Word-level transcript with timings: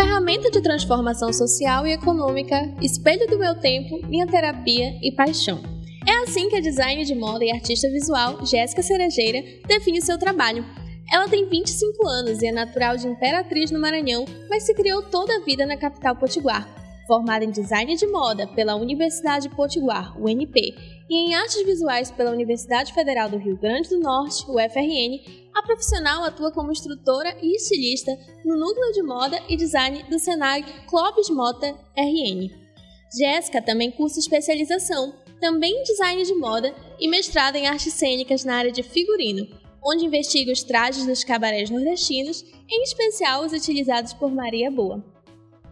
ferramenta 0.00 0.50
de 0.50 0.62
transformação 0.62 1.30
social 1.30 1.86
e 1.86 1.92
econômica, 1.92 2.74
espelho 2.80 3.26
do 3.26 3.38
meu 3.38 3.60
tempo, 3.60 4.00
minha 4.08 4.26
terapia 4.26 4.98
e 5.02 5.12
paixão. 5.12 5.60
É 6.08 6.22
assim 6.22 6.48
que 6.48 6.56
a 6.56 6.60
designer 6.60 7.04
de 7.04 7.14
moda 7.14 7.44
e 7.44 7.50
artista 7.50 7.86
visual 7.90 8.38
Jéssica 8.46 8.82
Cerejeira 8.82 9.42
define 9.68 10.00
seu 10.00 10.16
trabalho. 10.18 10.64
Ela 11.12 11.28
tem 11.28 11.46
25 11.46 12.08
anos 12.08 12.40
e 12.40 12.46
é 12.46 12.52
natural 12.52 12.96
de 12.96 13.06
Imperatriz, 13.08 13.70
no 13.70 13.78
Maranhão, 13.78 14.24
mas 14.48 14.62
se 14.62 14.72
criou 14.72 15.02
toda 15.02 15.36
a 15.36 15.44
vida 15.44 15.66
na 15.66 15.76
capital 15.76 16.16
potiguar. 16.16 16.66
Formada 17.06 17.44
em 17.44 17.50
design 17.50 17.94
de 17.94 18.06
moda 18.06 18.46
pela 18.46 18.76
Universidade 18.76 19.50
Potiguar, 19.50 20.18
UNP, 20.18 20.76
e 21.10 21.14
em 21.16 21.34
artes 21.34 21.66
visuais 21.66 22.08
pela 22.08 22.30
Universidade 22.30 22.94
Federal 22.94 23.28
do 23.28 23.36
Rio 23.36 23.58
Grande 23.58 23.88
do 23.88 23.98
Norte, 23.98 24.44
UFRN, 24.48 25.50
a 25.52 25.60
profissional 25.60 26.22
atua 26.22 26.52
como 26.52 26.70
instrutora 26.70 27.36
e 27.42 27.56
estilista 27.56 28.16
no 28.44 28.56
Núcleo 28.56 28.92
de 28.92 29.02
Moda 29.02 29.42
e 29.48 29.56
Design 29.56 30.04
do 30.04 30.20
Senai 30.20 30.64
Clóvis 30.86 31.28
Mota 31.28 31.76
RN. 31.96 32.48
Jéssica 33.18 33.60
também 33.60 33.90
cursa 33.90 34.20
especialização, 34.20 35.12
também 35.40 35.80
em 35.80 35.82
design 35.82 36.22
de 36.22 36.34
moda 36.34 36.72
e 37.00 37.08
mestrada 37.08 37.58
em 37.58 37.66
artes 37.66 37.92
cênicas 37.92 38.44
na 38.44 38.54
área 38.54 38.70
de 38.70 38.84
figurino, 38.84 39.48
onde 39.84 40.06
investiga 40.06 40.52
os 40.52 40.62
trajes 40.62 41.04
dos 41.06 41.24
cabarés 41.24 41.70
nordestinos, 41.70 42.44
em 42.70 42.84
especial 42.84 43.44
os 43.44 43.52
utilizados 43.52 44.12
por 44.12 44.30
Maria 44.30 44.70
Boa. 44.70 45.04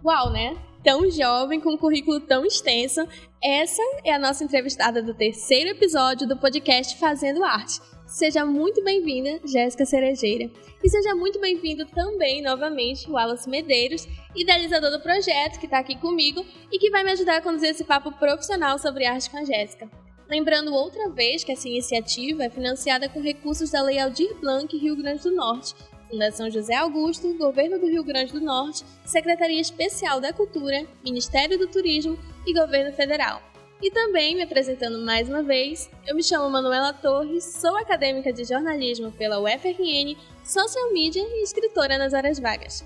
Uau, 0.05 0.33
né? 0.33 0.68
Tão 0.89 1.11
jovem, 1.11 1.61
com 1.61 1.75
um 1.75 1.77
currículo 1.77 2.19
tão 2.19 2.47
extenso, 2.47 3.07
essa 3.45 3.83
é 4.03 4.11
a 4.11 4.19
nossa 4.19 4.43
entrevistada 4.43 5.03
do 5.03 5.13
terceiro 5.13 5.69
episódio 5.69 6.27
do 6.27 6.35
podcast 6.35 6.97
Fazendo 6.97 7.45
Arte. 7.45 7.79
Seja 8.07 8.43
muito 8.47 8.83
bem-vinda, 8.83 9.39
Jéssica 9.45 9.85
Cerejeira. 9.85 10.51
E 10.83 10.89
seja 10.89 11.15
muito 11.15 11.39
bem-vindo 11.39 11.85
também, 11.85 12.41
novamente, 12.41 13.07
Wallace 13.07 13.51
Medeiros, 13.51 14.09
idealizador 14.35 14.91
do 14.91 15.03
projeto, 15.03 15.61
que 15.61 15.67
está 15.67 15.79
aqui 15.79 15.95
comigo 15.95 16.43
e 16.73 16.79
que 16.79 16.89
vai 16.89 17.05
me 17.05 17.13
ajudar 17.13 17.37
a 17.37 17.43
conduzir 17.43 17.69
esse 17.69 17.85
papo 17.85 18.11
profissional 18.13 18.79
sobre 18.79 19.05
arte 19.05 19.29
com 19.29 19.37
a 19.37 19.45
Jéssica. 19.45 19.91
Lembrando 20.27 20.73
outra 20.73 21.11
vez 21.11 21.45
que 21.45 21.53
essa 21.53 21.69
iniciativa 21.69 22.45
é 22.45 22.49
financiada 22.49 23.11
com 23.11 23.21
recursos 23.21 23.73
da 23.73 23.83
Lei 23.83 23.99
Aldir 23.99 24.35
Blanc 24.41 24.75
Rio 24.75 24.97
Grande 24.97 25.23
do 25.23 25.33
Norte, 25.33 25.75
Fundação 26.09 26.51
José 26.51 26.75
Augusto, 26.75 27.37
Governo 27.37 27.79
do 27.79 27.87
Rio 27.87 28.03
Grande 28.03 28.33
do 28.33 28.41
Norte, 28.41 28.85
Secretaria 29.05 29.61
Especial 29.61 30.21
da 30.21 30.33
Cultura, 30.33 30.87
Ministério 31.05 31.59
do 31.59 31.67
Turismo 31.67 32.19
e 32.47 32.53
Governo 32.53 32.93
Federal. 32.93 33.43
E 33.81 33.91
também, 33.91 34.35
me 34.35 34.43
apresentando 34.43 35.05
mais 35.05 35.29
uma 35.29 35.43
vez, 35.43 35.89
eu 36.07 36.15
me 36.15 36.23
chamo 36.23 36.51
Manuela 36.51 36.93
Torres, 36.93 37.45
sou 37.45 37.77
acadêmica 37.77 38.33
de 38.33 38.45
jornalismo 38.45 39.13
pela 39.13 39.39
UFRN, 39.39 40.17
social 40.43 40.93
media 40.93 41.23
e 41.23 41.43
escritora 41.45 41.97
nas 41.97 42.13
horas 42.13 42.41
vagas. 42.41 42.85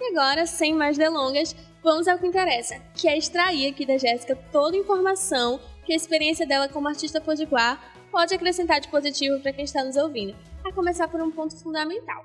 E 0.00 0.10
agora, 0.10 0.44
sem 0.44 0.74
mais 0.74 0.98
delongas, 0.98 1.54
vamos 1.82 2.08
ao 2.08 2.18
que 2.18 2.26
interessa, 2.26 2.80
que 2.94 3.06
é 3.06 3.16
extrair 3.16 3.70
aqui 3.70 3.86
da 3.86 3.96
Jéssica 3.96 4.34
toda 4.50 4.76
a 4.76 4.80
informação 4.80 5.60
que 5.84 5.92
a 5.92 5.96
experiência 5.96 6.46
dela 6.46 6.68
como 6.68 6.88
artista 6.88 7.20
potiguar 7.20 7.94
pode 8.10 8.34
acrescentar 8.34 8.80
de 8.80 8.88
positivo 8.88 9.40
para 9.40 9.52
quem 9.52 9.64
está 9.64 9.84
nos 9.84 9.96
ouvindo, 9.96 10.36
a 10.64 10.72
começar 10.72 11.06
por 11.08 11.20
um 11.22 11.30
ponto 11.30 11.56
fundamental. 11.56 12.24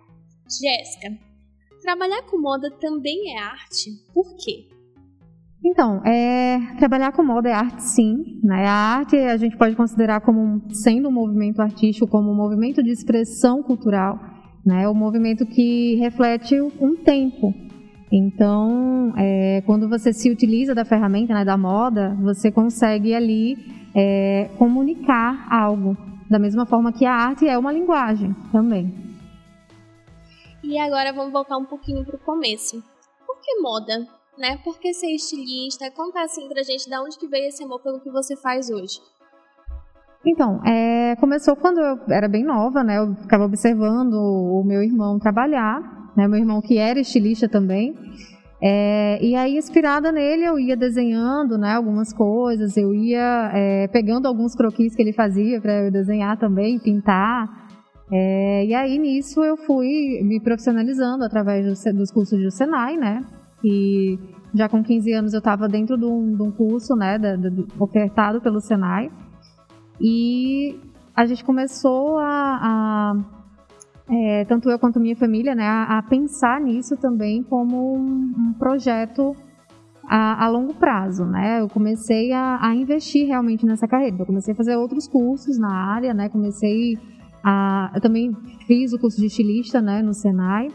Jéssica, 0.50 1.18
trabalhar 1.82 2.24
com 2.24 2.40
moda 2.40 2.70
também 2.80 3.36
é 3.36 3.40
arte? 3.40 3.92
Por 4.14 4.36
quê? 4.36 4.68
Então, 5.66 6.06
é, 6.06 6.60
trabalhar 6.78 7.14
com 7.14 7.24
moda 7.24 7.50
é 7.50 7.54
arte, 7.54 7.84
sim. 7.84 8.40
Né? 8.44 8.66
A 8.66 8.98
arte 8.98 9.16
a 9.16 9.38
gente 9.38 9.58
pode 9.58 9.76
considerar 9.76 10.22
como 10.22 10.62
sendo 10.72 11.08
um 11.08 11.12
movimento 11.12 11.62
artístico, 11.62 12.08
como 12.08 12.32
um 12.32 12.36
movimento 12.36 12.84
de 12.84 12.92
expressão 12.92 13.64
cultural, 13.64 14.20
né? 14.66 14.88
um 14.90 14.94
movimento 14.94 15.46
que 15.46 15.96
reflete 15.96 16.60
um 16.60 16.96
tempo, 16.98 17.54
então, 18.16 19.12
é, 19.18 19.64
quando 19.66 19.90
você 19.90 20.14
se 20.14 20.30
utiliza 20.30 20.76
da 20.76 20.86
ferramenta 20.86 21.34
né, 21.34 21.44
da 21.44 21.58
moda, 21.58 22.16
você 22.22 22.52
consegue 22.52 23.12
ali 23.12 23.58
é, 23.96 24.52
comunicar 24.56 25.48
algo, 25.50 25.98
da 26.30 26.38
mesma 26.38 26.64
forma 26.68 26.94
que 26.94 27.08
a 27.08 27.12
arte 27.12 27.48
é 27.48 27.58
uma 27.58 27.72
linguagem 27.72 28.36
também. 28.52 28.94
E 30.64 30.80
agora 30.80 31.12
vamos 31.14 31.32
voltar 31.32 31.58
um 31.58 31.66
pouquinho 31.66 32.06
para 32.06 32.16
o 32.16 32.20
começo. 32.20 32.82
Por 33.26 33.40
que 33.42 33.60
moda? 33.62 34.08
Né? 34.38 34.58
Por 34.64 34.80
que 34.80 34.94
ser 34.94 35.14
estilista? 35.14 35.92
Conta 35.92 36.22
assim 36.22 36.48
pra 36.48 36.64
gente 36.64 36.90
de 36.90 36.98
onde 36.98 37.18
que 37.18 37.28
veio 37.28 37.48
esse 37.48 37.64
amor 37.64 37.82
pelo 37.82 38.00
que 38.00 38.10
você 38.10 38.36
faz 38.36 38.70
hoje. 38.70 39.00
Então, 40.26 40.62
é, 40.66 41.16
começou 41.18 41.56
quando 41.56 41.80
eu 41.80 42.00
era 42.10 42.30
bem 42.30 42.44
nova, 42.44 42.82
né? 42.84 42.98
Eu 42.98 43.14
ficava 43.16 43.44
observando 43.44 44.14
o 44.14 44.64
meu 44.64 44.82
irmão 44.82 45.20
trabalhar 45.20 46.04
né, 46.16 46.28
meu 46.28 46.40
irmão 46.40 46.62
que 46.62 46.78
era 46.78 47.00
estilista 47.00 47.50
também. 47.50 47.96
É, 48.62 49.20
e 49.22 49.36
aí, 49.36 49.58
inspirada 49.58 50.12
nele, 50.12 50.46
eu 50.46 50.58
ia 50.58 50.78
desenhando 50.78 51.58
né, 51.58 51.74
algumas 51.74 52.14
coisas, 52.14 52.78
eu 52.78 52.94
ia 52.94 53.52
é, 53.54 53.88
pegando 53.90 54.26
alguns 54.26 54.56
croquis 54.56 54.96
que 54.96 55.02
ele 55.02 55.12
fazia 55.12 55.60
para 55.60 55.84
eu 55.84 55.92
desenhar 55.92 56.38
também, 56.38 56.80
pintar. 56.80 57.50
É, 58.12 58.66
e 58.66 58.74
aí, 58.74 58.98
nisso, 58.98 59.44
eu 59.44 59.58
fui 59.58 60.22
me 60.24 60.40
profissionalizando 60.42 61.24
através 61.24 61.66
do, 61.66 61.94
dos 61.94 62.12
cursos 62.12 62.42
do 62.42 62.52
Senai, 62.52 62.98
né? 62.98 63.22
E 63.64 64.20
já 64.54 64.70
com 64.70 64.84
15 64.84 65.14
anos 65.14 65.34
eu 65.34 65.40
estava 65.40 65.68
dentro 65.68 65.98
de 65.98 66.06
um, 66.06 66.36
de 66.36 66.44
um, 66.44 66.52
curso, 66.52 66.96
né, 66.96 67.18
ofertado 67.80 68.42
pelo 68.42 68.60
Senai. 68.60 69.10
E 70.00 70.80
a 71.16 71.26
gente 71.26 71.44
começou 71.44 72.18
a, 72.20 72.60
a 72.62 73.14
é, 74.10 74.46
tanto 74.46 74.70
eu 74.70 74.78
quanto 74.78 75.00
minha 75.00 75.16
família, 75.16 75.56
né, 75.56 75.66
a, 75.66 75.98
a 75.98 76.04
pensar 76.04 76.60
nisso 76.60 76.98
também 76.98 77.42
como 77.42 77.96
um, 77.96 78.34
um 78.38 78.54
projeto 78.60 79.34
a, 80.06 80.46
a, 80.46 80.50
longo 80.50 80.74
prazo, 80.74 81.26
né? 81.26 81.62
Eu 81.62 81.70
comecei 81.70 82.34
a, 82.34 82.60
a, 82.62 82.76
investir 82.76 83.26
realmente 83.26 83.66
nessa 83.66 83.88
carreira. 83.88 84.18
Eu 84.20 84.26
comecei 84.26 84.54
a 84.54 84.58
fazer 84.58 84.76
outros 84.76 85.08
cursos 85.08 85.58
na 85.58 85.74
área, 85.74 86.14
né? 86.14 86.28
Comecei 86.28 86.98
a, 87.44 87.92
eu 87.94 88.02
também 88.02 88.32
fiz 88.66 88.94
o 88.94 89.00
curso 89.00 89.20
de 89.20 89.28
estilista, 89.28 89.82
né, 89.82 90.02
no 90.02 90.14
Senai. 90.14 90.70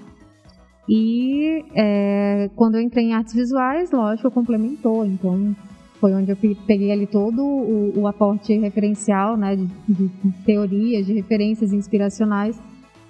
E 0.88 1.64
é, 1.74 2.50
quando 2.56 2.76
eu 2.76 2.80
entrei 2.80 3.06
em 3.06 3.14
artes 3.14 3.34
visuais, 3.34 3.90
lógico, 3.90 4.30
complementou. 4.30 5.04
Então 5.04 5.54
foi 6.00 6.14
onde 6.14 6.30
eu 6.30 6.36
peguei 6.66 6.92
ali 6.92 7.06
todo 7.06 7.42
o, 7.42 8.00
o 8.00 8.06
aporte 8.06 8.56
referencial, 8.56 9.36
né, 9.36 9.56
de, 9.56 9.66
de 9.88 10.10
teorias, 10.44 11.06
de 11.06 11.12
referências 11.12 11.72
inspiracionais 11.72 12.58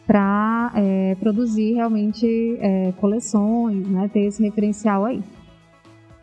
para 0.07 0.73
é, 0.75 1.15
produzir 1.17 1.75
realmente 1.75 2.57
é, 2.61 2.93
coleções, 2.93 3.87
né, 3.87 4.09
ter 4.13 4.21
esse 4.21 4.43
referencial 4.43 5.05
aí. 5.05 5.23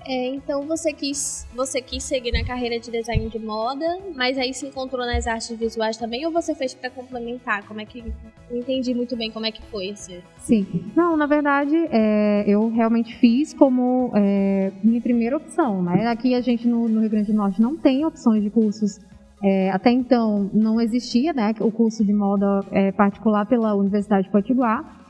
É, 0.07 0.27
então 0.27 0.61
você 0.67 0.93
quis, 0.93 1.47
você 1.55 1.81
quis 1.81 2.03
seguir 2.03 2.31
na 2.31 2.43
carreira 2.43 2.79
de 2.79 2.91
design 2.91 3.27
de 3.27 3.39
moda, 3.39 3.85
mas 4.15 4.37
aí 4.37 4.53
se 4.53 4.67
encontrou 4.67 5.05
nas 5.05 5.25
artes 5.25 5.57
visuais 5.57 5.97
também 5.97 6.25
ou 6.25 6.31
você 6.31 6.53
fez 6.53 6.75
para 6.75 6.91
complementar? 6.91 7.65
Como 7.67 7.81
é 7.81 7.85
que 7.85 8.03
não 8.49 8.57
entendi 8.57 8.93
muito 8.93 9.15
bem 9.15 9.31
como 9.31 9.47
é 9.47 9.51
que 9.51 9.63
foi 9.63 9.87
esse? 9.87 10.23
Sim, 10.37 10.67
não, 10.95 11.17
na 11.17 11.25
verdade 11.25 11.75
é, 11.89 12.43
eu 12.47 12.69
realmente 12.69 13.15
fiz 13.15 13.53
como 13.53 14.11
é, 14.15 14.71
minha 14.83 15.01
primeira 15.01 15.37
opção, 15.37 15.81
né? 15.81 16.05
Aqui 16.07 16.35
a 16.35 16.41
gente 16.41 16.67
no, 16.67 16.87
no 16.87 17.01
Rio 17.01 17.09
Grande 17.09 17.31
do 17.31 17.37
Norte 17.37 17.59
não 17.59 17.75
tem 17.75 18.05
opções 18.05 18.43
de 18.43 18.51
cursos 18.51 18.99
é, 19.43 19.69
até 19.71 19.91
então 19.91 20.49
não 20.53 20.79
existia 20.79 21.33
né, 21.33 21.53
o 21.59 21.71
curso 21.71 22.03
de 22.03 22.13
moda 22.13 22.63
é, 22.71 22.91
particular 22.91 23.45
pela 23.45 23.75
Universidade 23.75 24.25
de 24.25 24.31
Potiguar. 24.31 25.04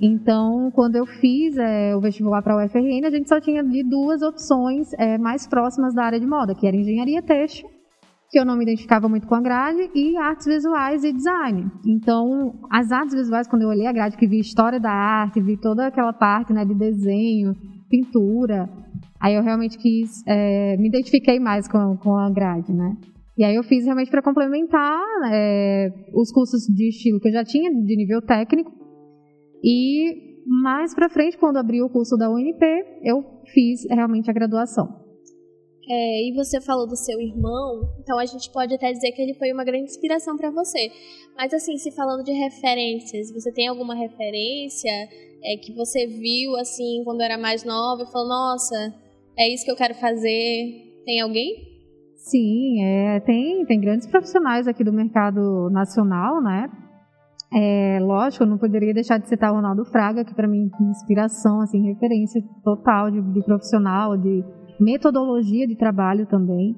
Então, 0.00 0.70
quando 0.74 0.96
eu 0.96 1.06
fiz 1.06 1.56
é, 1.56 1.96
o 1.96 2.00
vestibular 2.00 2.42
para 2.42 2.54
a 2.54 2.64
UFRN, 2.64 3.06
a 3.06 3.10
gente 3.10 3.28
só 3.28 3.40
tinha 3.40 3.62
de 3.64 3.82
duas 3.82 4.20
opções 4.20 4.92
é, 4.98 5.16
mais 5.16 5.46
próximas 5.46 5.94
da 5.94 6.04
área 6.04 6.20
de 6.20 6.26
moda, 6.26 6.54
que 6.54 6.66
era 6.66 6.76
engenharia 6.76 7.22
têxtil, 7.22 7.66
que 8.30 8.38
eu 8.38 8.44
não 8.44 8.56
me 8.56 8.64
identificava 8.64 9.08
muito 9.08 9.26
com 9.26 9.34
a 9.34 9.40
grade, 9.40 9.90
e 9.94 10.16
artes 10.18 10.46
visuais 10.46 11.02
e 11.02 11.12
design. 11.12 11.70
Então, 11.86 12.54
as 12.70 12.92
artes 12.92 13.14
visuais, 13.14 13.48
quando 13.48 13.62
eu 13.62 13.68
olhei 13.68 13.86
a 13.86 13.92
grade, 13.92 14.18
que 14.18 14.26
vi 14.26 14.38
história 14.38 14.78
da 14.78 14.92
arte, 14.92 15.40
vi 15.40 15.56
toda 15.56 15.86
aquela 15.86 16.12
parte 16.12 16.52
né, 16.52 16.64
de 16.64 16.74
desenho, 16.74 17.54
pintura, 17.88 18.68
aí 19.18 19.34
eu 19.34 19.42
realmente 19.42 19.78
quis, 19.78 20.22
é, 20.26 20.76
me 20.76 20.88
identifiquei 20.88 21.40
mais 21.40 21.66
com, 21.68 21.96
com 21.96 22.16
a 22.16 22.28
grade, 22.30 22.72
né? 22.72 22.96
E 23.38 23.44
aí 23.44 23.54
eu 23.54 23.62
fiz 23.62 23.84
realmente 23.84 24.10
para 24.10 24.22
complementar 24.22 24.98
é, 25.30 25.90
os 26.14 26.32
cursos 26.32 26.62
de 26.74 26.88
estilo 26.88 27.20
que 27.20 27.28
eu 27.28 27.32
já 27.32 27.44
tinha 27.44 27.70
de 27.70 27.96
nível 27.96 28.22
técnico. 28.22 28.85
E 29.62 30.36
mais 30.46 30.94
para 30.94 31.08
frente, 31.08 31.36
quando 31.36 31.56
abri 31.56 31.82
o 31.82 31.90
curso 31.90 32.16
da 32.16 32.30
UNP, 32.30 32.64
eu 33.02 33.24
fiz 33.52 33.84
realmente 33.90 34.30
a 34.30 34.32
graduação. 34.32 35.06
É, 35.88 36.28
e 36.28 36.32
você 36.34 36.60
falou 36.60 36.86
do 36.86 36.96
seu 36.96 37.20
irmão, 37.20 37.94
então 38.00 38.18
a 38.18 38.26
gente 38.26 38.50
pode 38.50 38.74
até 38.74 38.90
dizer 38.90 39.12
que 39.12 39.22
ele 39.22 39.34
foi 39.34 39.52
uma 39.52 39.64
grande 39.64 39.84
inspiração 39.84 40.36
para 40.36 40.50
você. 40.50 40.90
Mas 41.36 41.54
assim, 41.54 41.76
se 41.76 41.92
falando 41.92 42.24
de 42.24 42.32
referências, 42.32 43.32
você 43.32 43.52
tem 43.52 43.68
alguma 43.68 43.94
referência 43.94 44.90
é, 44.90 45.56
que 45.62 45.72
você 45.74 46.06
viu 46.06 46.56
assim 46.56 47.02
quando 47.04 47.20
era 47.20 47.38
mais 47.38 47.64
nova 47.64 48.02
e 48.02 48.10
falou, 48.10 48.28
nossa, 48.28 48.94
é 49.38 49.52
isso 49.54 49.64
que 49.64 49.70
eu 49.70 49.76
quero 49.76 49.94
fazer? 49.94 51.02
Tem 51.04 51.20
alguém? 51.20 51.54
Sim, 52.16 52.82
é, 52.82 53.20
tem, 53.20 53.64
tem 53.64 53.80
grandes 53.80 54.08
profissionais 54.08 54.66
aqui 54.66 54.82
do 54.82 54.92
mercado 54.92 55.70
nacional, 55.70 56.42
né? 56.42 56.68
É, 57.58 57.98
lógico, 58.02 58.44
eu 58.44 58.48
não 58.48 58.58
poderia 58.58 58.92
deixar 58.92 59.16
de 59.16 59.26
citar 59.28 59.50
o 59.50 59.54
Ronaldo 59.54 59.82
Fraga, 59.86 60.22
que 60.26 60.34
para 60.34 60.46
mim 60.46 60.68
é 60.78 60.82
inspiração, 60.90 61.62
assim, 61.62 61.86
referência 61.86 62.42
total 62.62 63.10
de, 63.10 63.22
de, 63.22 63.42
profissional, 63.42 64.14
de 64.14 64.44
metodologia 64.78 65.66
de 65.66 65.74
trabalho 65.74 66.26
também. 66.26 66.76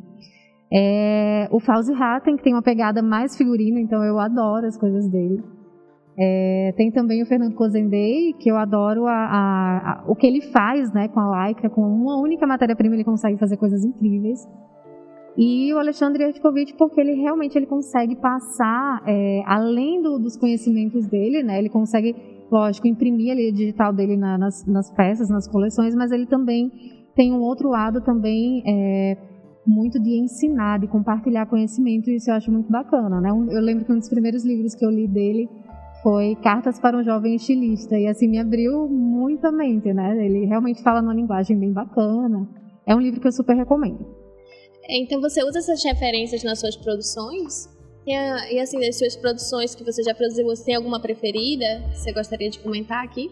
É, 0.72 1.48
o 1.50 1.58
Fauzi 1.58 1.92
Hatten, 1.92 2.36
que 2.36 2.44
tem 2.44 2.54
uma 2.54 2.62
pegada 2.62 3.02
mais 3.02 3.36
figurino, 3.36 3.80
então 3.80 4.04
eu 4.04 4.20
adoro 4.20 4.66
as 4.66 4.78
coisas 4.78 5.10
dele. 5.10 5.42
É, 6.16 6.72
tem 6.76 6.92
também 6.92 7.24
o 7.24 7.26
Fernando 7.26 7.56
Cozendei, 7.56 8.32
que 8.34 8.48
eu 8.48 8.56
adoro 8.56 9.06
a, 9.06 9.12
a, 9.12 9.78
a, 9.78 10.04
o 10.06 10.14
que 10.14 10.28
ele 10.28 10.42
faz 10.52 10.92
né, 10.92 11.08
com 11.08 11.18
a 11.18 11.48
Lycra, 11.48 11.70
com 11.70 11.80
uma 11.80 12.20
única 12.20 12.46
matéria-prima 12.46 12.94
ele 12.94 13.04
consegue 13.04 13.36
fazer 13.36 13.56
coisas 13.56 13.84
incríveis. 13.84 14.46
E 15.40 15.72
o 15.72 15.78
Alexandre 15.78 16.24
Ertkovic, 16.24 16.74
porque 16.76 17.00
ele 17.00 17.14
realmente 17.14 17.56
ele 17.56 17.66
consegue 17.66 18.16
passar, 18.16 19.04
é, 19.06 19.40
além 19.46 20.02
do, 20.02 20.18
dos 20.18 20.36
conhecimentos 20.36 21.06
dele, 21.06 21.44
né, 21.44 21.60
ele 21.60 21.68
consegue, 21.68 22.12
lógico, 22.50 22.88
imprimir 22.88 23.30
ali 23.30 23.48
o 23.48 23.52
digital 23.52 23.92
dele 23.92 24.16
na, 24.16 24.36
nas, 24.36 24.66
nas, 24.66 24.90
peças, 24.90 25.30
nas 25.30 25.46
coleções, 25.46 25.94
mas 25.94 26.10
ele 26.10 26.26
também 26.26 26.72
tem 27.14 27.32
um 27.32 27.40
outro 27.40 27.68
lado 27.68 28.00
também 28.00 28.64
é, 28.66 29.16
muito 29.64 30.02
de 30.02 30.18
ensinar, 30.18 30.80
de 30.80 30.88
compartilhar 30.88 31.46
conhecimento, 31.46 32.10
e 32.10 32.16
isso 32.16 32.32
eu 32.32 32.34
acho 32.34 32.50
muito 32.50 32.68
bacana. 32.68 33.20
Né? 33.20 33.30
Eu 33.30 33.62
lembro 33.62 33.84
que 33.84 33.92
um 33.92 33.98
dos 33.98 34.08
primeiros 34.08 34.44
livros 34.44 34.74
que 34.74 34.84
eu 34.84 34.90
li 34.90 35.06
dele 35.06 35.48
foi 36.02 36.34
Cartas 36.42 36.80
para 36.80 36.96
um 36.96 37.04
Jovem 37.04 37.36
Estilista, 37.36 37.96
e 37.96 38.08
assim 38.08 38.26
me 38.26 38.40
abriu 38.40 38.88
muito 38.88 39.46
a 39.46 39.52
mente, 39.52 39.92
né? 39.92 40.16
Ele 40.24 40.46
realmente 40.46 40.82
fala 40.82 41.00
numa 41.00 41.14
linguagem 41.14 41.56
bem 41.56 41.72
bacana. 41.72 42.48
É 42.84 42.94
um 42.94 43.00
livro 43.00 43.20
que 43.20 43.26
eu 43.28 43.32
super 43.32 43.54
recomendo. 43.56 44.27
Então 44.88 45.20
você 45.20 45.44
usa 45.44 45.58
essas 45.58 45.84
referências 45.84 46.42
nas 46.42 46.60
suas 46.60 46.76
produções? 46.76 47.68
E, 48.06 48.12
e 48.54 48.58
assim, 48.58 48.80
das 48.80 48.96
suas 48.96 49.14
produções 49.16 49.74
que 49.74 49.84
você 49.84 50.02
já 50.02 50.14
produziu, 50.14 50.46
você 50.46 50.64
tem 50.64 50.74
alguma 50.74 50.98
preferida 50.98 51.82
que 51.90 51.98
você 51.98 52.12
gostaria 52.12 52.48
de 52.48 52.58
comentar 52.58 53.04
aqui? 53.04 53.30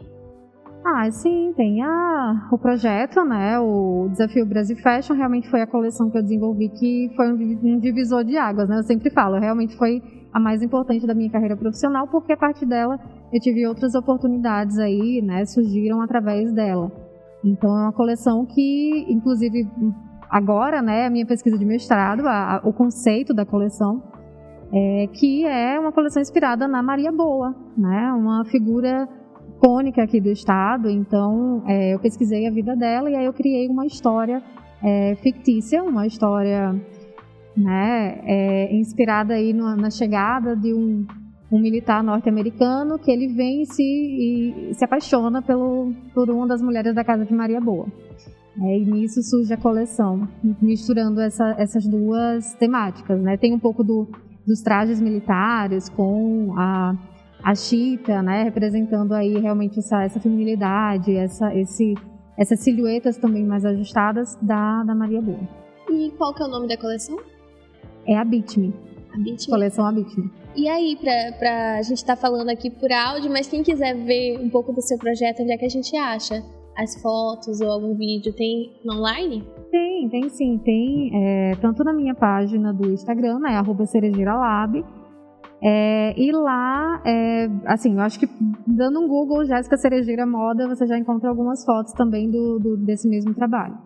Ah, 0.85 1.11
sim, 1.11 1.53
tem 1.57 1.83
a, 1.83 2.49
o 2.53 2.59
projeto, 2.59 3.25
né? 3.25 3.59
O 3.59 4.09
Desafio 4.11 4.47
Brasil 4.47 4.77
Fashion 4.77 5.17
realmente 5.17 5.49
foi 5.49 5.61
a 5.61 5.67
coleção 5.67 6.11
que 6.11 6.19
eu 6.19 6.23
desenvolvi 6.23 6.69
que 6.69 7.11
foi 7.17 7.33
um, 7.33 7.81
divisor 7.81 8.23
de 8.23 8.37
águas, 8.37 8.69
né? 8.69 8.79
Eu 8.79 8.85
sempre 8.85 9.11
falo, 9.11 9.41
realmente 9.41 9.75
foi 9.77 10.01
a 10.33 10.39
mais 10.39 10.63
importante 10.63 11.07
da 11.07 11.15
minha 11.15 11.31
carreira 11.31 11.57
profissional, 11.57 12.07
porque 12.07 12.33
a 12.33 12.37
partir 12.37 12.67
dela 12.67 13.01
eu 13.33 13.41
tive 13.41 13.67
outras 13.67 13.95
oportunidades 13.97 14.79
aí, 14.79 15.21
né? 15.23 15.45
Surgiram 15.47 16.03
através 16.03 16.53
dela. 16.53 16.93
Então 17.45 17.71
é 17.71 17.83
uma 17.83 17.93
coleção 17.93 18.47
que, 18.47 19.07
inclusive, 19.09 19.67
agora, 20.31 20.83
né, 20.83 21.09
minha 21.11 21.27
pesquisa 21.27 21.59
de 21.59 21.65
mestrado, 21.65 22.27
a, 22.27 22.57
a, 22.57 22.61
o 22.65 22.73
conceito 22.73 23.33
da 23.35 23.45
coleção, 23.45 24.03
é, 24.73 25.07
que 25.13 25.45
é 25.47 25.79
uma 25.79 25.93
coleção 25.93 26.21
inspirada 26.21 26.67
na 26.67 26.83
Maria 26.83 27.13
Boa, 27.13 27.55
né, 27.77 28.13
uma 28.13 28.45
figura 28.45 29.09
icônica 29.57 30.03
aqui 30.03 30.21
do 30.21 30.31
estado. 30.31 30.89
Então, 30.91 31.63
é, 31.67 31.95
eu 31.95 31.99
pesquisei 31.99 32.47
a 32.47 32.51
vida 32.51 32.77
dela 32.77 33.11
e 33.11 33.17
aí 33.17 33.25
eu 33.25 33.33
criei 33.33 33.69
uma 33.69 33.87
história 33.87 34.43
é, 34.83 35.15
fictícia, 35.17 35.83
uma 35.83 36.07
história 36.07 36.75
né, 37.57 38.21
é, 38.25 38.75
inspirada 38.77 39.35
aí 39.35 39.53
na 39.53 39.91
chegada 39.91 40.55
de 40.55 40.75
um, 40.75 41.07
um 41.51 41.59
militar 41.59 42.03
norte-americano 42.03 42.99
que 42.99 43.11
ele 43.11 43.29
vem 43.29 43.63
e 43.63 43.67
se, 43.67 43.83
e 43.83 44.75
se 44.75 44.85
apaixona 44.85 45.41
pelo, 45.41 45.93
por 46.13 46.29
uma 46.31 46.47
das 46.47 46.61
mulheres 46.61 46.95
da 46.95 47.05
casa 47.05 47.25
de 47.25 47.33
Maria 47.33 47.61
Boa. 47.61 47.87
É, 48.63 48.79
e 48.79 48.85
nisso 48.87 49.23
surge 49.23 49.53
a 49.53 49.57
coleção, 49.57 50.27
misturando 50.63 51.21
essa, 51.21 51.55
essas 51.59 51.87
duas 51.87 52.55
temáticas. 52.55 53.21
Né? 53.21 53.37
Tem 53.37 53.53
um 53.53 53.59
pouco 53.59 53.85
do, 53.85 54.09
dos 54.47 54.63
trajes 54.63 55.01
militares 55.01 55.89
com 55.91 56.55
a, 56.57 56.97
a 57.43 57.55
chita, 57.55 58.23
né? 58.23 58.45
representando 58.45 59.13
aí 59.13 59.39
realmente 59.39 59.79
essa, 59.79 60.03
essa 60.03 60.19
feminilidade, 60.19 61.15
essa, 61.15 61.55
esse, 61.55 61.95
essas 62.39 62.61
silhuetas 62.61 63.19
também 63.19 63.45
mais 63.45 63.65
ajustadas 63.65 64.39
da, 64.41 64.83
da 64.85 64.95
Maria 64.95 65.21
Boa. 65.21 65.49
E 65.91 66.11
qual 66.17 66.35
que 66.35 66.43
é 66.43 66.47
o 66.47 66.49
nome 66.49 66.67
da 66.67 66.79
coleção? 66.79 67.19
É 68.07 68.17
a 68.17 68.25
Beat 68.25 68.57
Me. 68.57 68.75
A 69.13 69.19
Beat 69.19 69.47
Me. 69.47 69.51
Coleção 69.51 69.87
A 69.87 69.93
Beat 69.93 70.17
Me. 70.17 70.31
E 70.57 70.69
aí, 70.69 70.97
pra, 70.97 71.33
pra 71.39 71.75
a 71.77 71.83
gente 71.83 71.99
estar 71.99 72.17
tá 72.17 72.23
falando 72.23 72.49
aqui 72.49 72.71
por 72.71 72.91
áudio, 72.91 73.31
mas 73.31 73.47
quem 73.47 73.63
quiser 73.63 73.95
ver 73.95 74.41
um 74.41 74.49
pouco 74.49 74.73
do 74.73 74.81
seu 74.81 74.97
projeto, 74.97 75.43
onde 75.43 75.53
é 75.53 75.59
que 75.59 75.67
a 75.67 75.69
gente 75.69 75.95
acha? 75.95 76.43
As 76.77 77.01
fotos 77.01 77.61
ou 77.61 77.71
algum 77.71 77.95
vídeo 77.95 78.33
tem 78.33 78.73
online? 78.89 79.45
Tem, 79.71 80.09
tem 80.09 80.29
sim. 80.29 80.59
Tem 80.59 81.11
é, 81.15 81.57
tanto 81.57 81.83
na 81.83 81.93
minha 81.93 82.15
página 82.15 82.73
do 82.73 82.91
Instagram, 82.93 83.39
né, 83.41 83.57
arroba 83.57 83.87
cerejeiralab, 83.87 84.85
é, 85.63 86.15
e 86.17 86.31
lá, 86.33 87.01
é, 87.05 87.49
assim, 87.65 87.95
eu 87.95 88.01
acho 88.01 88.21
que 88.21 88.29
dando 88.67 89.01
um 89.01 89.09
Google 89.09 89.45
Jéssica 89.45 89.77
Cerejeira 89.77 90.27
Moda, 90.27 90.69
você 90.69 90.87
já 90.87 90.99
encontra 90.99 91.31
algumas 91.31 91.65
fotos 91.65 91.93
também 91.93 92.31
do, 92.31 92.59
do 92.59 92.77
desse 92.77 93.09
mesmo 93.09 93.35
trabalho. 93.35 93.77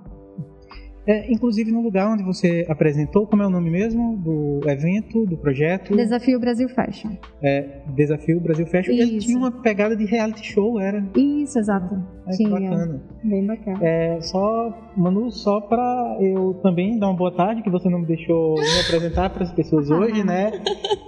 É, 1.10 1.26
inclusive 1.28 1.72
no 1.72 1.80
lugar 1.82 2.08
onde 2.08 2.22
você 2.22 2.64
apresentou, 2.68 3.26
como 3.26 3.42
é 3.42 3.46
o 3.48 3.50
nome 3.50 3.68
mesmo 3.68 4.16
do 4.16 4.60
evento, 4.70 5.26
do 5.26 5.36
projeto? 5.36 5.96
Desafio 5.96 6.38
Brasil 6.38 6.68
Fashion. 6.68 7.10
É, 7.42 7.80
Desafio 7.88 8.38
Brasil 8.38 8.64
Fashion. 8.68 8.92
Isso. 8.92 9.02
Ele 9.02 9.18
tinha 9.18 9.36
uma 9.36 9.50
pegada 9.50 9.96
de 9.96 10.04
reality 10.04 10.46
show, 10.46 10.78
era? 10.78 11.04
Isso, 11.16 11.58
exato. 11.58 12.00
É, 12.28 12.30
tinha. 12.30 12.48
bacana. 12.48 13.02
Bem 13.24 13.44
bacana. 13.44 13.78
É, 13.82 14.20
só, 14.20 14.92
Manu, 14.96 15.32
só 15.32 15.60
para 15.60 16.16
eu 16.20 16.54
também 16.62 16.96
dar 16.96 17.08
uma 17.08 17.16
boa 17.16 17.34
tarde, 17.34 17.60
que 17.62 17.70
você 17.70 17.88
não 17.88 17.98
me 17.98 18.06
deixou 18.06 18.54
me 18.54 18.80
apresentar 18.86 19.30
para 19.30 19.42
as 19.42 19.52
pessoas 19.52 19.90
hoje, 19.90 20.22
né? 20.22 20.52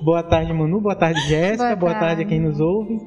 Boa 0.02 0.24
tarde, 0.24 0.52
Manu. 0.52 0.80
Boa 0.80 0.96
tarde, 0.96 1.20
Jéssica. 1.28 1.76
Boa, 1.76 1.76
boa 1.76 1.92
tarde. 1.92 2.06
tarde 2.06 2.22
a 2.22 2.24
quem 2.24 2.40
nos 2.40 2.58
ouve. 2.58 2.98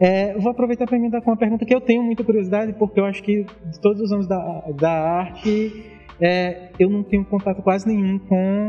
É, 0.00 0.32
vou 0.38 0.50
aproveitar 0.50 0.86
para 0.86 0.98
me 0.98 1.10
dar 1.10 1.20
com 1.20 1.30
uma 1.30 1.36
pergunta 1.36 1.66
que 1.66 1.74
eu 1.74 1.80
tenho 1.82 2.02
muita 2.02 2.24
curiosidade, 2.24 2.72
porque 2.72 2.98
eu 2.98 3.04
acho 3.04 3.22
que 3.22 3.44
de 3.44 3.80
todos 3.82 4.00
os 4.00 4.10
anos 4.12 4.26
da, 4.26 4.64
da 4.80 4.92
arte 4.92 5.97
é, 6.20 6.70
eu 6.78 6.88
não 6.90 7.02
tenho 7.02 7.24
contato 7.24 7.62
quase 7.62 7.86
nenhum 7.86 8.18
com, 8.18 8.68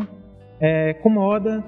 é, 0.60 0.94
com 0.94 1.10
moda. 1.10 1.64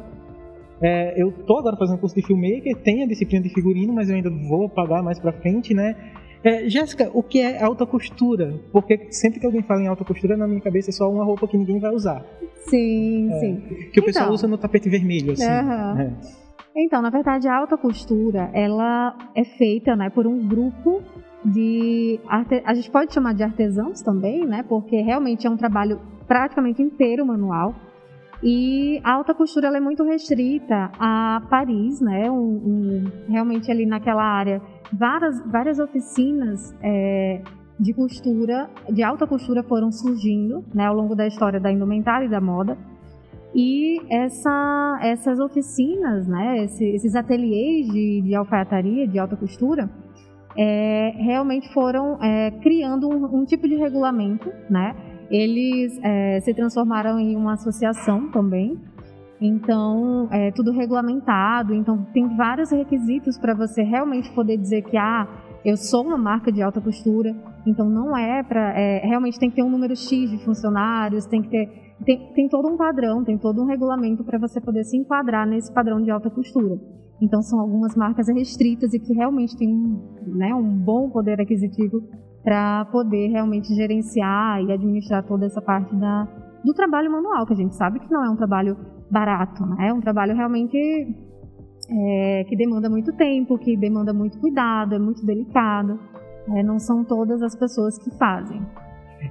É, 0.81 1.21
eu 1.21 1.31
tô 1.31 1.57
agora 1.57 1.77
fazendo 1.77 1.99
curso 1.99 2.15
de 2.15 2.25
filmmaker, 2.25 2.75
tem 2.77 3.03
a 3.03 3.07
disciplina 3.07 3.43
de 3.43 3.53
figurino, 3.53 3.93
mas 3.93 4.09
eu 4.09 4.15
ainda 4.15 4.29
vou 4.29 4.67
pagar 4.67 5.03
mais 5.03 5.19
pra 5.19 5.31
frente, 5.31 5.73
né? 5.73 5.95
É, 6.43 6.67
Jéssica, 6.67 7.11
o 7.13 7.21
que 7.21 7.39
é 7.39 7.61
alta 7.61 7.85
costura? 7.85 8.59
Porque 8.71 9.11
sempre 9.11 9.39
que 9.39 9.45
alguém 9.45 9.61
fala 9.61 9.81
em 9.81 9.87
alta 9.87 10.03
costura, 10.03 10.35
na 10.35 10.47
minha 10.47 10.61
cabeça 10.61 10.89
é 10.89 10.93
só 10.93 11.09
uma 11.09 11.23
roupa 11.23 11.47
que 11.47 11.55
ninguém 11.55 11.79
vai 11.79 11.91
usar. 11.91 12.25
Sim, 12.67 13.31
é, 13.31 13.39
sim. 13.39 13.61
Que 13.93 13.99
o 13.99 14.03
pessoal 14.03 14.25
então, 14.25 14.33
usa 14.33 14.47
no 14.47 14.57
tapete 14.57 14.89
vermelho, 14.89 15.33
assim. 15.33 15.45
Uh 15.45 15.47
-huh. 15.47 16.11
Então, 16.75 17.01
na 17.01 17.09
verdade, 17.09 17.47
a 17.47 17.55
alta 17.55 17.77
costura, 17.77 18.49
ela 18.53 19.15
é 19.35 19.43
feita 19.43 19.95
né, 19.95 20.09
por 20.09 20.25
um 20.25 20.47
grupo 20.47 21.03
de 21.43 22.19
arte... 22.27 22.61
a 22.65 22.73
gente 22.73 22.89
pode 22.91 23.13
chamar 23.13 23.33
de 23.33 23.43
artesãos 23.43 24.01
também, 24.01 24.45
né? 24.45 24.63
Porque 24.67 25.01
realmente 25.01 25.47
é 25.47 25.49
um 25.49 25.57
trabalho 25.57 25.99
praticamente 26.27 26.81
inteiro 26.81 27.25
manual. 27.25 27.75
E 28.43 28.99
a 29.03 29.13
alta 29.13 29.35
costura 29.35 29.67
é 29.67 29.79
muito 29.79 30.03
restrita 30.03 30.91
a 30.99 31.41
Paris, 31.49 32.01
né? 32.01 32.29
Um, 32.29 32.35
um, 32.35 33.03
realmente 33.29 33.69
ali 33.69 33.85
naquela 33.85 34.23
área, 34.23 34.61
várias, 34.91 35.39
várias 35.51 35.77
oficinas 35.77 36.75
é, 36.81 37.41
de 37.79 37.93
costura, 37.93 38.69
de 38.89 39.03
alta 39.03 39.27
costura 39.27 39.61
foram 39.63 39.91
surgindo, 39.91 40.63
né? 40.73 40.85
Ao 40.85 40.95
longo 40.95 41.15
da 41.15 41.27
história 41.27 41.59
da 41.59 41.71
indumentária 41.71 42.25
e 42.25 42.29
da 42.29 42.41
moda. 42.41 42.77
E 43.53 43.99
essa, 44.09 44.99
essas 45.03 45.39
oficinas, 45.39 46.27
né? 46.27 46.63
Esse, 46.63 46.85
esses 46.95 47.15
ateliês 47.15 47.87
de, 47.87 48.21
de 48.21 48.33
alfaiataria, 48.33 49.07
de 49.07 49.19
alta 49.19 49.35
costura, 49.35 49.89
é, 50.57 51.13
realmente 51.17 51.71
foram 51.73 52.21
é, 52.21 52.51
criando 52.61 53.07
um, 53.07 53.41
um, 53.41 53.45
tipo 53.45 53.67
de 53.67 53.75
regulamento, 53.75 54.51
né? 54.69 54.95
Eles 55.29 55.97
é, 56.03 56.39
se 56.41 56.53
transformaram 56.53 57.17
em 57.19 57.35
uma 57.35 57.53
associação 57.53 58.29
também, 58.31 58.77
então 59.39 60.27
é 60.31 60.51
tudo 60.51 60.71
regulamentado, 60.71 61.73
então 61.73 62.05
tem 62.13 62.35
vários 62.35 62.69
requisitos 62.71 63.37
para 63.37 63.53
você 63.53 63.81
realmente 63.81 64.29
poder 64.33 64.57
dizer 64.57 64.81
que 64.83 64.97
ah, 64.97 65.27
eu 65.63 65.77
sou 65.77 66.03
uma 66.03 66.17
marca 66.17 66.51
de 66.51 66.61
alta 66.61 66.81
costura, 66.81 67.33
então 67.65 67.89
não 67.89 68.17
é 68.17 68.43
para 68.43 68.77
é, 68.77 68.99
realmente 69.05 69.39
tem 69.39 69.49
que 69.49 69.55
ter 69.55 69.63
um 69.63 69.69
número 69.69 69.95
x 69.95 70.29
de 70.29 70.37
funcionários, 70.43 71.25
tem 71.25 71.41
que 71.41 71.49
ter 71.49 71.81
tem, 72.03 72.33
tem 72.33 72.49
todo 72.49 72.67
um 72.67 72.75
padrão, 72.75 73.23
tem 73.23 73.37
todo 73.37 73.61
um 73.61 73.65
regulamento 73.65 74.23
para 74.23 74.37
você 74.37 74.59
poder 74.59 74.83
se 74.83 74.97
enquadrar 74.97 75.47
nesse 75.47 75.71
padrão 75.71 76.01
de 76.01 76.09
alta 76.09 76.29
costura. 76.29 76.79
Então 77.21 77.41
são 77.41 77.59
algumas 77.59 77.95
marcas 77.95 78.27
restritas 78.27 78.93
e 78.93 78.99
que 78.99 79.13
realmente 79.13 79.55
têm 79.55 79.69
né, 80.25 80.53
um 80.55 80.67
bom 80.67 81.09
poder 81.09 81.39
aquisitivo 81.39 82.01
para 82.43 82.85
poder 82.85 83.27
realmente 83.27 83.73
gerenciar 83.75 84.63
e 84.63 84.71
administrar 84.71 85.23
toda 85.23 85.45
essa 85.45 85.61
parte 85.61 85.95
da, 85.95 86.27
do 86.65 86.73
trabalho 86.73 87.11
manual, 87.11 87.45
que 87.45 87.53
a 87.53 87.55
gente 87.55 87.75
sabe 87.75 87.99
que 87.99 88.11
não 88.11 88.25
é 88.25 88.29
um 88.29 88.35
trabalho 88.35 88.75
barato, 89.11 89.63
né? 89.65 89.89
é 89.89 89.93
um 89.93 89.99
trabalho 89.99 90.35
realmente 90.35 90.77
é, 91.89 92.43
que 92.45 92.55
demanda 92.55 92.89
muito 92.89 93.13
tempo, 93.13 93.57
que 93.57 93.77
demanda 93.77 94.13
muito 94.13 94.39
cuidado, 94.39 94.95
é 94.95 94.99
muito 94.99 95.25
delicado. 95.25 95.99
É, 96.55 96.63
não 96.63 96.79
são 96.79 97.03
todas 97.03 97.43
as 97.43 97.55
pessoas 97.55 97.97
que 97.99 98.09
fazem. 98.17 98.65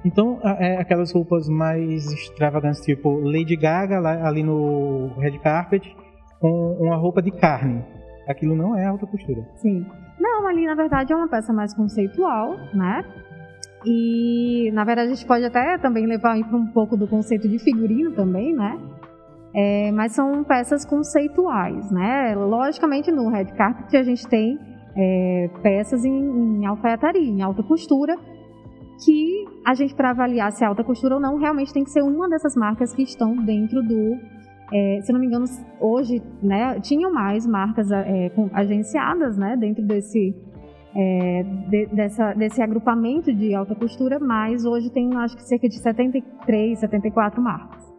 Então, 0.05 0.39
é 0.41 0.77
aquelas 0.77 1.11
roupas 1.11 1.49
mais 1.49 2.05
extravagantes, 2.13 2.79
tipo 2.81 3.19
Lady 3.19 3.57
Gaga 3.57 3.99
lá, 3.99 4.25
ali 4.25 4.41
no 4.41 5.07
Red 5.17 5.37
Carpet, 5.39 5.93
com 6.41 6.77
uma 6.79 6.97
roupa 6.97 7.21
de 7.21 7.31
carne. 7.31 7.85
aquilo 8.27 8.55
não 8.55 8.75
é 8.75 8.85
alta 8.85 9.05
costura. 9.05 9.47
Sim. 9.55 9.85
Não, 10.19 10.47
ali 10.47 10.65
na 10.65 10.75
verdade 10.75 11.13
é 11.13 11.15
uma 11.15 11.29
peça 11.29 11.53
mais 11.53 11.73
conceitual, 11.73 12.57
né? 12.73 13.05
E 13.85 14.71
na 14.73 14.83
verdade 14.83 15.11
a 15.11 15.13
gente 15.13 15.25
pode 15.25 15.45
até 15.45 15.77
também 15.77 16.05
levar 16.05 16.37
para 16.43 16.57
um 16.57 16.67
pouco 16.67 16.97
do 16.97 17.07
conceito 17.07 17.47
de 17.47 17.59
figurino 17.59 18.11
também, 18.11 18.53
né? 18.53 18.77
É, 19.53 19.91
mas 19.91 20.13
são 20.13 20.43
peças 20.43 20.85
conceituais, 20.85 21.91
né? 21.91 22.35
Logicamente 22.35 23.11
no 23.11 23.29
red 23.29 23.45
carpet 23.45 23.97
a 23.97 24.03
gente 24.03 24.27
tem 24.27 24.57
é, 24.95 25.49
peças 25.61 26.05
em, 26.05 26.59
em 26.59 26.65
alfaiataria, 26.65 27.29
em 27.29 27.41
alta 27.41 27.63
costura, 27.63 28.15
que 29.03 29.45
a 29.65 29.73
gente 29.73 29.95
para 29.95 30.11
avaliar 30.11 30.51
se 30.51 30.63
é 30.63 30.67
alta 30.67 30.83
costura 30.83 31.15
ou 31.15 31.21
não 31.21 31.37
realmente 31.37 31.73
tem 31.73 31.83
que 31.83 31.89
ser 31.89 32.03
uma 32.03 32.29
dessas 32.29 32.55
marcas 32.55 32.93
que 32.93 33.01
estão 33.01 33.35
dentro 33.35 33.81
do 33.81 34.17
é, 34.71 35.01
se 35.01 35.11
não 35.11 35.19
me 35.19 35.27
engano, 35.27 35.45
hoje, 35.79 36.21
né, 36.41 36.79
tinham 36.79 37.11
mais 37.11 37.45
marcas 37.45 37.91
é, 37.91 38.31
agenciadas, 38.53 39.37
né, 39.37 39.57
dentro 39.57 39.83
desse, 39.83 40.33
é, 40.95 41.43
de, 41.69 41.85
dessa, 41.87 42.33
desse 42.33 42.61
agrupamento 42.61 43.33
de 43.33 43.53
alta 43.53 43.75
costura, 43.75 44.19
mas 44.19 44.65
hoje 44.65 44.89
tem, 44.89 45.13
acho 45.17 45.35
que, 45.35 45.43
cerca 45.43 45.67
de 45.67 45.77
73, 45.77 46.79
74 46.79 47.41
marcas. 47.41 47.91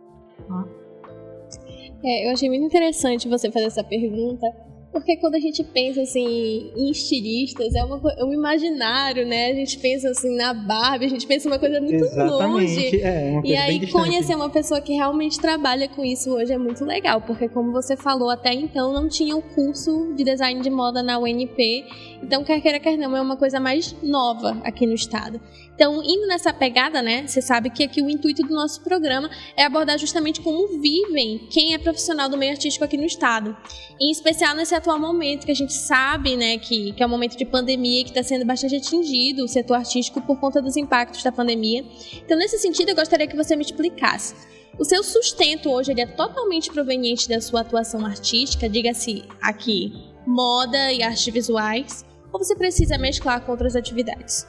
É, 2.05 2.27
eu 2.27 2.33
achei 2.33 2.49
muito 2.49 2.65
interessante 2.65 3.29
você 3.29 3.51
fazer 3.51 3.67
essa 3.67 3.85
pergunta, 3.85 4.47
porque 4.93 5.17
quando 5.17 5.37
a 5.37 5.41
gente 5.41 5.65
pensa 5.65 6.03
assim 6.03 6.71
em 6.77 6.91
estilistas, 6.91 7.75
é, 7.75 7.83
uma, 7.83 8.01
é 8.19 8.25
um 8.25 8.35
imaginário, 8.35 9.27
né? 9.27 9.51
A 9.51 9.55
gente 9.55 9.79
pensa 9.79 10.11
assim 10.11 10.37
na 10.37 10.53
Barbie, 10.53 11.07
a 11.07 11.09
gente 11.09 11.27
pensa 11.27 11.49
uma 11.49 11.59
coisa 11.59 11.81
muito 11.81 12.05
Exatamente. 12.05 12.31
longe. 12.31 13.01
É, 13.03 13.31
uma 13.31 13.43
coisa 13.43 13.55
e 13.55 13.57
aí 13.57 13.91
conhecer 13.91 14.35
uma 14.35 14.51
pessoa 14.51 14.81
que 14.83 14.93
realmente 14.93 15.41
trabalha 15.41 15.89
com 15.89 16.05
isso 16.05 16.31
hoje 16.31 16.53
é 16.53 16.59
muito 16.59 16.85
legal, 16.85 17.23
porque 17.23 17.49
como 17.49 17.73
você 17.73 17.97
falou, 17.97 18.29
até 18.29 18.53
então 18.53 18.93
não 18.93 19.09
tinha 19.09 19.35
o 19.35 19.41
curso 19.41 20.13
de 20.15 20.25
design 20.25 20.61
de 20.61 20.69
moda 20.69 21.03
na 21.03 21.19
UNP. 21.19 21.85
Então, 22.23 22.45
quer 22.45 22.61
queira, 22.61 22.79
quer 22.79 22.97
não, 22.97 23.17
é 23.17 23.21
uma 23.21 23.37
coisa 23.37 23.59
mais 23.59 23.97
nova 24.03 24.61
aqui 24.63 24.87
no 24.87 24.95
estado. 24.95 25.41
Então, 25.75 26.03
indo 26.03 26.27
nessa 26.27 26.53
pegada, 26.53 27.03
né? 27.03 27.27
Você 27.27 27.41
sabe 27.41 27.71
que 27.71 27.83
aqui 27.83 28.03
o 28.03 28.09
intuito 28.09 28.43
do 28.43 28.55
nosso 28.55 28.83
programa 28.83 29.31
é 29.57 29.65
abordar 29.65 29.99
justamente 29.99 30.41
como 30.41 30.81
vivem 30.81 31.49
quem 31.51 31.75
é 31.75 31.79
profissional 31.79 32.29
do 32.29 32.37
meio 32.37 32.53
artístico 32.53 32.85
aqui 32.85 32.97
no 32.97 33.05
estado. 33.05 33.57
Em 34.01 34.11
especial 34.11 34.55
nesse 34.55 34.75
atual 34.83 34.99
momento 34.99 35.47
que 35.47 35.53
a 35.53 35.55
gente 35.55 35.73
sabe, 35.73 36.37
né, 36.37 36.59
que, 36.59 36.93
que 36.93 37.03
é 37.03 37.07
um 37.07 37.09
momento 37.09 37.37
de 37.39 37.45
pandemia 37.45 38.03
que 38.03 38.11
está 38.11 38.23
sendo 38.23 38.45
bastante 38.45 38.77
atingido 38.77 39.45
o 39.45 39.49
setor 39.49 39.77
artístico 39.77 40.21
por 40.21 40.39
conta 40.39 40.61
dos 40.61 40.77
impactos 40.77 41.23
da 41.23 41.31
pandemia. 41.31 41.85
Então, 42.17 42.37
nesse 42.37 42.59
sentido, 42.59 42.91
eu 42.91 42.97
gostaria 42.97 43.27
que 43.27 43.37
você 43.37 43.55
me 43.55 43.63
explicasse. 43.63 44.35
O 44.79 44.85
seu 44.85 45.03
sustento 45.05 45.71
hoje 45.71 45.93
ele 45.93 46.01
é 46.01 46.07
totalmente 46.07 46.71
proveniente 46.71 47.29
da 47.29 47.41
sua 47.41 47.61
atuação 47.61 48.05
artística, 48.05 48.69
diga-se 48.69 49.23
aqui, 49.41 49.93
moda 50.27 50.93
e 50.93 51.03
artes 51.03 51.33
visuais, 51.33 52.05
ou 52.33 52.43
você 52.43 52.57
precisa 52.57 52.99
mesclar 52.99 53.43
com 53.43 53.53
outras 53.53 53.77
atividades? 53.77 54.47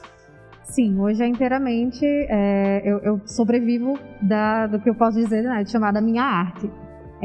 Sim, 0.64 0.98
hoje 0.98 1.22
é 1.22 1.26
inteiramente. 1.26 2.04
É, 2.04 2.82
eu, 2.84 2.98
eu, 3.00 3.20
sobrevivo 3.26 3.98
da, 4.20 4.66
do 4.66 4.80
que 4.80 4.88
eu 4.88 4.94
posso 4.94 5.18
dizer, 5.18 5.44
né, 5.44 5.62
de 5.62 6.00
minha 6.00 6.24
arte, 6.24 6.68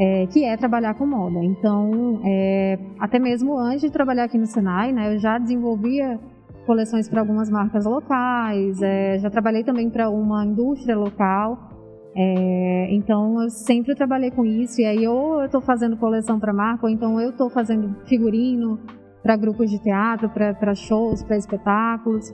é, 0.00 0.26
que 0.28 0.44
é 0.44 0.56
trabalhar 0.56 0.94
com 0.94 1.04
moda. 1.04 1.44
Então, 1.44 2.22
é, 2.24 2.78
até 2.98 3.18
mesmo 3.18 3.58
antes 3.58 3.82
de 3.82 3.90
trabalhar 3.90 4.24
aqui 4.24 4.38
no 4.38 4.46
Senai, 4.46 4.92
né, 4.92 5.14
eu 5.14 5.18
já 5.18 5.36
desenvolvia 5.36 6.18
coleções 6.64 7.06
para 7.06 7.20
algumas 7.20 7.50
marcas 7.50 7.84
locais, 7.84 8.80
é, 8.80 9.18
já 9.18 9.28
trabalhei 9.28 9.62
também 9.62 9.90
para 9.90 10.08
uma 10.08 10.46
indústria 10.46 10.96
local. 10.96 11.68
É, 12.16 12.88
então, 12.90 13.42
eu 13.42 13.50
sempre 13.50 13.94
trabalhei 13.94 14.30
com 14.30 14.44
isso. 14.44 14.80
E 14.80 14.86
aí, 14.86 15.06
ou 15.06 15.40
eu 15.40 15.46
estou 15.46 15.60
fazendo 15.60 15.98
coleção 15.98 16.40
para 16.40 16.52
marca, 16.52 16.86
ou 16.86 16.90
então 16.90 17.20
eu 17.20 17.30
estou 17.30 17.50
fazendo 17.50 17.94
figurino 18.06 18.80
para 19.22 19.36
grupos 19.36 19.70
de 19.70 19.78
teatro, 19.82 20.30
para 20.30 20.74
shows, 20.74 21.22
para 21.22 21.36
espetáculos. 21.36 22.32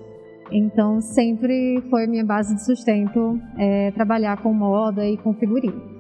Então, 0.52 1.00
sempre 1.00 1.82
foi 1.90 2.06
minha 2.06 2.24
base 2.24 2.54
de 2.54 2.64
sustento 2.64 3.40
é, 3.58 3.90
trabalhar 3.90 4.40
com 4.40 4.52
moda 4.54 5.04
e 5.04 5.16
com 5.16 5.34
figurino. 5.34 5.95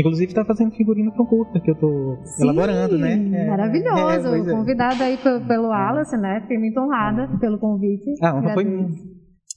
Inclusive 0.00 0.30
está 0.30 0.44
fazendo 0.46 0.72
figurino 0.72 1.12
para 1.12 1.22
um 1.22 1.26
curta 1.26 1.60
que 1.60 1.70
eu 1.70 1.74
estou 1.74 2.18
elaborando, 2.40 2.96
né? 2.96 3.12
É, 3.12 3.50
maravilhoso. 3.50 4.28
É, 4.28 4.40
é. 4.40 4.56
Convidada 4.56 5.04
aí 5.04 5.18
pelo, 5.18 5.46
pelo 5.46 5.72
Alice, 5.72 6.16
né? 6.16 6.40
Fiquei 6.40 6.56
muito 6.56 6.80
honrada 6.80 7.28
pelo 7.38 7.58
convite. 7.58 8.14
Ah, 8.22 8.34
honra 8.34 8.54
foi 8.54 8.64
minha. 8.64 8.88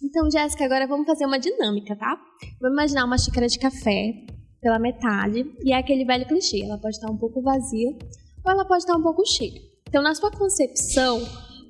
Então, 0.03 0.29
Jéssica, 0.29 0.65
agora 0.65 0.85
vamos 0.85 1.05
fazer 1.05 1.25
uma 1.25 1.39
dinâmica, 1.39 1.95
tá? 1.95 2.17
Vamos 2.59 2.75
imaginar 2.75 3.05
uma 3.05 3.17
xícara 3.17 3.47
de 3.47 3.57
café 3.57 4.13
pela 4.61 4.77
metade 4.77 5.45
e 5.63 5.71
é 5.71 5.77
aquele 5.77 6.03
velho 6.03 6.27
clichê. 6.27 6.61
Ela 6.61 6.77
pode 6.77 6.95
estar 6.95 7.09
um 7.09 7.17
pouco 7.17 7.41
vazia 7.41 7.91
ou 8.43 8.51
ela 8.51 8.65
pode 8.65 8.83
estar 8.83 8.97
um 8.97 9.01
pouco 9.01 9.25
cheia. 9.25 9.61
Então, 9.87 10.03
na 10.03 10.13
sua 10.13 10.29
concepção, 10.29 11.21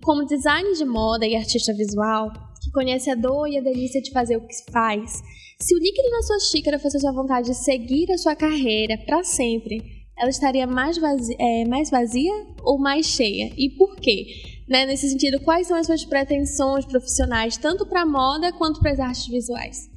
como 0.04 0.26
design 0.26 0.74
de 0.74 0.84
moda 0.84 1.28
e 1.28 1.36
artista 1.36 1.74
visual, 1.74 2.32
que 2.64 2.72
conhece 2.72 3.12
a 3.12 3.16
dor 3.16 3.48
e 3.48 3.58
a 3.60 3.62
delícia 3.62 4.02
de 4.02 4.12
fazer 4.12 4.38
o 4.38 4.42
que 4.42 4.72
faz, 4.72 5.22
se 5.60 5.76
o 5.76 5.80
líquido 5.80 6.10
na 6.10 6.22
sua 6.22 6.40
xícara 6.40 6.80
fosse 6.80 6.98
a 6.98 7.00
sua 7.00 7.12
vontade 7.12 7.48
de 7.48 7.56
seguir 7.56 8.12
a 8.12 8.18
sua 8.18 8.36
carreira 8.36 8.98
para 9.06 9.24
sempre, 9.24 10.04
ela 10.18 10.30
estaria 10.30 10.68
mais 10.68 10.98
vazia, 10.98 11.36
é, 11.40 11.66
mais 11.66 11.90
vazia 11.90 12.32
ou 12.64 12.80
mais 12.80 13.06
cheia? 13.06 13.52
E 13.58 13.70
por 13.70 13.96
quê? 13.96 14.26
Né? 14.70 14.86
Nesse 14.86 15.10
sentido, 15.10 15.42
quais 15.42 15.68
são 15.68 15.78
as 15.78 15.86
suas 15.86 16.06
pretensões 16.06 16.86
profissionais, 16.86 17.58
tanto 17.58 17.86
para 17.86 18.02
a 18.02 18.06
moda 18.06 18.52
quanto 18.54 18.80
para 18.80 18.92
as 18.92 19.00
artes 19.00 19.28
visuais? 19.28 19.90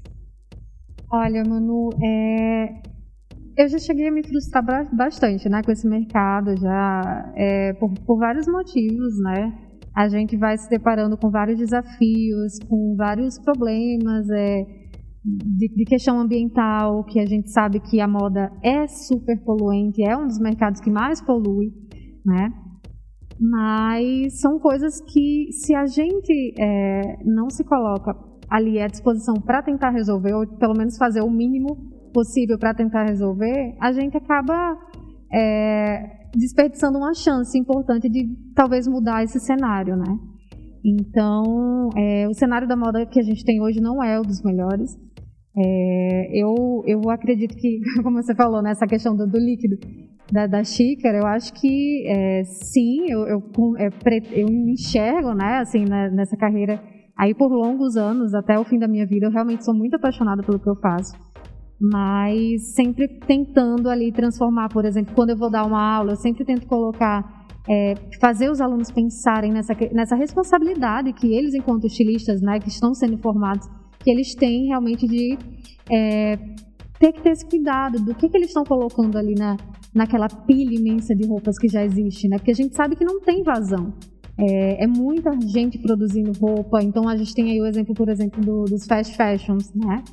Olha, 1.11 1.45
Manu, 1.45 1.91
é... 2.03 2.83
eu 3.57 3.69
já 3.69 3.79
cheguei 3.79 4.09
a 4.09 4.13
me 4.13 4.27
frustrar 4.27 4.65
bastante 4.95 5.49
né, 5.49 5.63
com 5.63 5.71
esse 5.71 5.87
mercado, 5.87 6.57
já 6.59 7.33
é, 7.37 7.73
por, 7.75 7.93
por 8.05 8.19
vários 8.19 8.47
motivos, 8.47 9.19
né? 9.21 9.53
A 9.95 10.09
gente 10.09 10.37
vai 10.37 10.59
se 10.59 10.69
deparando 10.69 11.17
com 11.17 11.31
vários 11.31 11.59
desafios, 11.59 12.59
com 12.69 12.95
vários 12.97 13.39
problemas, 13.39 14.29
é, 14.29 14.67
de, 15.27 15.69
de, 15.75 15.85
questão 15.85 16.21
ambiental, 16.21 17.03
que 17.05 17.19
a 17.19 17.27
gente 17.27 17.51
sabe 17.51 17.81
que 17.81 18.01
a 18.01 18.07
moda 18.07 18.53
é 18.63 18.87
super 18.87 19.37
poluente, 19.43 20.03
é 20.03 20.17
um 20.17 20.29
dos 20.29 20.39
mercados 20.39 20.81
que 20.81 20.89
mais 20.89 21.21
polui, 21.21 21.73
né? 22.25 22.53
Mas 23.41 24.41
são 24.41 24.59
coisas 24.61 25.01
que, 25.01 25.49
se 25.51 25.75
a 25.75 25.85
gente 25.87 26.55
é, 26.59 27.25
não 27.25 27.51
se 27.51 27.65
coloca 27.65 28.17
ali 28.49 28.81
à 28.81 28.87
disposição 28.87 29.35
para 29.35 29.63
tentar 29.63 29.91
resolver, 29.91 30.33
ou 30.33 30.47
pelo 30.47 30.75
menos 30.75 30.97
fazer 30.97 31.23
o 31.23 31.31
mínimo 31.31 31.77
possível 32.15 32.57
para 32.57 32.73
tentar 32.73 33.05
resolver, 33.05 33.77
a 33.81 33.93
gente 33.93 34.17
acaba 34.17 34.79
é, 35.33 36.29
desperdiçando 36.37 36.99
uma 36.99 37.13
chance 37.15 37.59
importante 37.59 38.09
de 38.09 38.29
talvez 38.55 38.87
mudar 38.87 39.25
esse 39.25 39.41
cenário, 39.41 39.97
né? 39.97 40.19
Então, 40.85 41.91
é, 41.97 42.29
o 42.29 42.33
cenário 42.33 42.69
da 42.69 42.77
moda 42.77 43.05
que 43.05 43.19
a 43.19 43.23
gente 43.23 43.45
tem 43.45 43.61
hoje 43.61 43.81
não 43.81 44.01
é 44.01 44.21
o 44.21 44.23
dos 44.23 44.41
melhores. 44.43 44.97
É, 45.59 46.31
eu, 46.33 46.83
eu 46.87 47.09
acredito 47.11 47.57
que, 47.57 47.81
como 48.03 48.23
você 48.23 48.35
falou, 48.35 48.61
nessa 48.63 48.85
né, 48.85 48.89
questão 48.89 49.17
do, 49.17 49.27
do 49.27 49.39
líquido 49.39 49.79
da, 50.31 50.47
da, 50.47 50.63
xícara, 50.63 51.19
eu 51.19 51.27
acho 51.27 51.53
que 51.55 52.05
é, 52.07 52.45
sim, 52.45 53.11
eu, 53.11 53.27
eu, 53.27 53.43
é, 53.79 53.89
eu, 54.33 54.49
enxergo, 54.49 55.33
né, 55.33 55.59
assim, 55.59 55.85
né, 55.85 56.11
nessa 56.11 56.37
carreira 56.37 56.83
aí 57.17 57.35
por 57.35 57.51
longos 57.51 57.97
anos, 57.97 58.35
até 58.35 58.59
o 58.59 58.65
fim 58.65 58.79
da 58.79 58.87
minha 58.87 59.07
vida, 59.07 59.27
eu 59.27 59.31
realmente 59.31 59.65
sou 59.65 59.75
muito 59.75 59.97
apaixonada 59.97 60.43
pelo 60.43 60.59
que 60.59 60.69
eu 60.69 60.77
faço. 60.77 61.17
Mas 61.81 62.75
sempre 62.75 63.09
tentando 63.27 63.89
ali 63.89 64.13
transformar, 64.13 64.69
por 64.69 64.85
exemplo, 64.85 65.15
quando 65.15 65.31
eu 65.31 65.37
vou 65.37 65.51
dar 65.51 65.65
uma 65.65 65.97
aula, 65.97 66.13
eu 66.13 66.17
sempre 66.17 66.45
tento 66.45 66.67
colocar 66.67 67.47
é, 67.69 67.95
fazer 68.21 68.51
os 68.51 68.61
alunos 68.61 68.91
pensarem 68.91 69.53
nessa, 69.53 69.75
nessa 69.93 70.17
responsabilidade 70.17 71.13
que 71.13 71.35
eles, 71.35 71.55
enquanto 71.55 71.87
estilistas, 71.87 72.41
né, 72.41 72.59
que 72.59 72.69
estão 72.69 72.95
sendo 72.95 73.19
formados, 73.19 73.67
que 74.07 74.11
eles 74.13 74.37
têm 74.37 74.69
realmente 74.69 75.05
de 75.05 75.37
é, 75.91 76.37
ter 76.97 77.13
que 77.13 77.21
ter 77.21 77.31
esse 77.31 77.45
cuidado 77.45 77.99
do 77.99 78.15
que, 78.15 78.29
que 78.29 78.37
eles 78.37 78.51
estão 78.51 78.63
colocando 78.63 79.19
ali 79.19 79.35
na, 79.35 79.57
naquela 79.93 80.29
pilha 80.29 80.79
imensa 80.79 81.13
de 81.13 81.27
roupas 81.27 81.59
que 81.59 81.67
já 81.67 81.85
existe, 81.85 82.29
né? 82.29 82.37
Porque 82.39 82.53
a 82.53 82.55
gente 82.55 82.77
sabe 82.77 82.95
que 82.95 83.05
não 83.05 83.21
tem 83.21 83.43
vazão. 83.43 83.93
É, 84.39 84.85
é, 84.85 84.87
muita 84.87 85.33
gente 85.41 85.77
produzindo 85.79 86.31
roupa, 86.39 86.81
então 86.85 87.09
a 87.09 87.17
gente 87.17 87.35
tem 87.35 87.51
aí 87.51 87.61
o 87.61 87.67
exemplo, 87.67 87.93
por 87.95 88.09
exemplo, 88.09 88.41
do, 88.41 88.65
dos 88.67 88.87
fast 88.87 89.17
fashions, 89.17 89.75
né? 89.75 90.05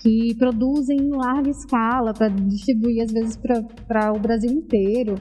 Que 0.00 0.34
produzem 0.36 0.96
em 0.96 1.10
larga 1.10 1.50
escala 1.50 2.14
para 2.14 2.28
distribuir, 2.28 3.02
às 3.02 3.12
vezes, 3.12 3.36
para 3.86 4.14
o 4.14 4.18
Brasil 4.18 4.50
inteiro. 4.50 5.14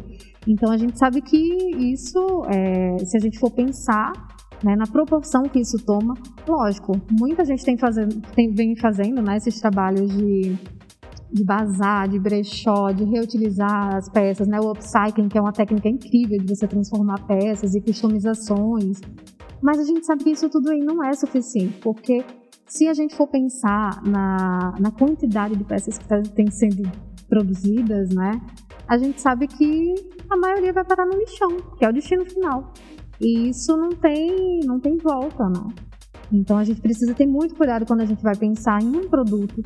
Então 0.48 0.72
a 0.72 0.78
gente 0.78 0.98
sabe 0.98 1.22
que 1.22 1.38
isso, 1.94 2.46
é, 2.46 2.98
se 3.00 3.18
a 3.18 3.20
gente 3.20 3.38
for 3.40 3.52
pensar, 3.52 4.14
né, 4.66 4.76
na 4.76 4.88
proporção 4.88 5.44
que 5.44 5.60
isso 5.60 5.78
toma. 5.86 6.16
Lógico, 6.48 6.94
muita 7.12 7.46
gente 7.46 7.64
tem, 7.64 7.78
fazendo, 7.78 8.20
tem 8.34 8.52
vem 8.52 8.76
fazendo 8.76 9.22
né, 9.22 9.38
esses 9.38 9.62
trabalhos 9.62 10.10
de, 10.10 10.58
de 11.32 11.46
bazar, 11.46 12.10
de 12.10 12.20
brechó, 12.20 12.92
de 12.92 13.04
reutilizar 13.04 13.96
as 13.96 14.10
peças, 14.10 14.48
né, 14.48 14.60
o 14.60 14.72
upcycling, 14.72 15.30
que 15.30 15.38
é 15.38 15.42
uma 15.42 15.54
técnica 15.54 15.88
incrível 15.88 16.40
de 16.40 16.56
você 16.56 16.68
transformar 16.68 17.24
peças 17.28 17.76
e 17.76 17.82
customizações. 17.82 19.00
Mas 19.62 19.80
a 19.80 19.84
gente 19.84 20.04
sabe 20.04 20.24
que 20.24 20.32
isso 20.32 20.50
tudo 20.50 20.72
aí 20.72 20.80
não 20.80 21.04
é 21.04 21.14
suficiente, 21.14 21.78
porque 21.82 22.26
se 22.66 22.88
a 22.88 22.94
gente 22.96 23.16
for 23.16 23.28
pensar 23.28 24.02
na, 24.04 24.74
na 24.80 24.92
quantidade 24.92 25.56
de 25.56 25.64
peças 25.64 26.00
que 26.00 26.08
tá, 26.08 26.20
têm 26.36 26.50
sido 26.50 26.92
produzidas, 27.30 28.10
né, 28.10 28.42
a 28.88 28.98
gente 28.98 29.22
sabe 29.22 29.48
que 29.48 29.94
a 30.28 30.36
maioria 30.36 30.74
vai 30.74 30.84
parar 30.84 31.06
no 31.06 31.18
lixão, 31.20 31.56
que 31.78 31.86
é 31.86 31.90
o 31.90 31.94
destino 31.94 32.26
final. 32.26 32.74
E 33.20 33.50
isso 33.50 33.76
não 33.78 33.90
tem, 33.90 34.60
não 34.66 34.80
tem 34.80 34.98
volta, 34.98 35.50
não. 35.50 35.74
Então 36.32 36.58
a 36.58 36.64
gente 36.64 36.82
precisa 36.82 37.14
ter 37.14 37.26
muito 37.26 37.56
cuidado 37.56 37.86
quando 37.86 38.02
a 38.02 38.06
gente 38.06 38.22
vai 38.22 38.36
pensar 38.36 38.82
em 38.82 38.88
um 38.88 39.08
produto 39.08 39.62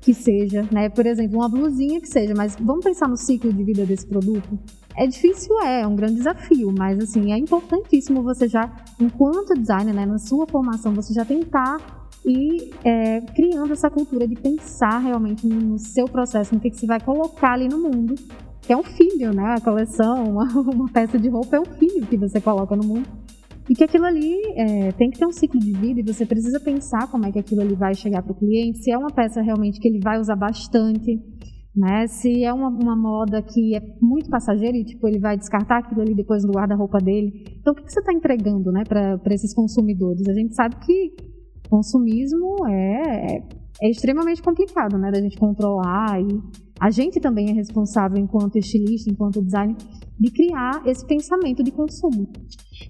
que 0.00 0.14
seja, 0.14 0.66
né? 0.72 0.88
Por 0.88 1.06
exemplo, 1.06 1.38
uma 1.38 1.48
blusinha 1.48 2.00
que 2.00 2.08
seja, 2.08 2.32
mas 2.36 2.56
vamos 2.58 2.84
pensar 2.84 3.08
no 3.08 3.16
ciclo 3.16 3.52
de 3.52 3.62
vida 3.62 3.84
desse 3.84 4.06
produto? 4.06 4.58
É 4.96 5.06
difícil, 5.06 5.54
é, 5.60 5.82
é 5.82 5.86
um 5.86 5.94
grande 5.94 6.14
desafio, 6.14 6.72
mas 6.76 6.98
assim, 6.98 7.32
é 7.32 7.38
importantíssimo 7.38 8.22
você 8.22 8.48
já, 8.48 8.74
enquanto 9.00 9.54
designer, 9.54 9.94
né, 9.94 10.06
na 10.06 10.18
sua 10.18 10.46
formação, 10.46 10.92
você 10.94 11.12
já 11.12 11.24
tentar 11.24 11.76
e 12.24 12.70
é, 12.84 13.20
criando 13.20 13.72
essa 13.72 13.88
cultura 13.88 14.26
de 14.26 14.34
pensar 14.34 14.98
realmente 14.98 15.46
no 15.46 15.78
seu 15.78 16.06
processo, 16.06 16.54
no 16.54 16.60
que, 16.60 16.70
que 16.70 16.76
você 16.76 16.86
vai 16.86 17.00
colocar 17.00 17.52
ali 17.52 17.68
no 17.68 17.78
mundo, 17.78 18.14
que 18.68 18.72
é 18.74 18.76
um 18.76 18.82
filho, 18.82 19.32
né? 19.32 19.54
A 19.56 19.60
coleção, 19.62 20.24
uma, 20.28 20.44
uma 20.44 20.92
peça 20.92 21.18
de 21.18 21.30
roupa 21.30 21.56
é 21.56 21.60
um 21.60 21.64
filho 21.64 22.06
que 22.06 22.18
você 22.18 22.38
coloca 22.38 22.76
no 22.76 22.84
mundo. 22.84 23.08
E 23.66 23.74
que 23.74 23.82
aquilo 23.82 24.04
ali 24.04 24.34
é, 24.56 24.92
tem 24.92 25.10
que 25.10 25.18
ter 25.18 25.26
um 25.26 25.32
ciclo 25.32 25.58
de 25.58 25.72
vida 25.72 26.00
e 26.00 26.02
você 26.02 26.26
precisa 26.26 26.60
pensar 26.60 27.10
como 27.10 27.24
é 27.24 27.32
que 27.32 27.38
aquilo 27.38 27.62
ali 27.62 27.74
vai 27.74 27.94
chegar 27.94 28.22
para 28.22 28.32
o 28.32 28.34
cliente, 28.34 28.78
se 28.78 28.90
é 28.90 28.96
uma 28.96 29.10
peça 29.10 29.40
realmente 29.42 29.80
que 29.80 29.88
ele 29.88 30.00
vai 30.02 30.18
usar 30.18 30.36
bastante, 30.36 31.18
né? 31.74 32.06
Se 32.06 32.44
é 32.44 32.52
uma, 32.52 32.68
uma, 32.68 32.96
moda 32.96 33.42
que 33.42 33.74
é 33.74 33.80
muito 34.00 34.28
passageira 34.28 34.76
e 34.76 34.84
tipo 34.84 35.06
ele 35.06 35.18
vai 35.18 35.36
descartar 35.36 35.78
aquilo 35.78 36.02
ali 36.02 36.14
depois 36.14 36.44
no 36.44 36.52
guarda-roupa 36.52 36.98
dele. 36.98 37.44
Então 37.60 37.72
o 37.72 37.76
que, 37.76 37.84
que 37.84 37.92
você 37.92 38.00
está 38.00 38.12
entregando, 38.12 38.70
né, 38.70 38.84
para 38.86 39.34
esses 39.34 39.54
consumidores? 39.54 40.28
A 40.28 40.34
gente 40.34 40.54
sabe 40.54 40.76
que 40.76 41.14
consumismo 41.70 42.66
é, 42.66 43.36
é, 43.36 43.48
é 43.82 43.90
extremamente 43.90 44.42
complicado, 44.42 44.98
né, 44.98 45.10
da 45.10 45.20
gente 45.20 45.38
controlar 45.38 46.20
e 46.20 46.67
a 46.80 46.90
gente 46.90 47.20
também 47.20 47.50
é 47.50 47.52
responsável 47.52 48.18
enquanto 48.18 48.56
estilista, 48.56 49.10
enquanto 49.10 49.42
designer, 49.42 49.76
de 50.18 50.30
criar 50.30 50.82
esse 50.86 51.06
pensamento 51.06 51.62
de 51.62 51.70
consumo. 51.70 52.28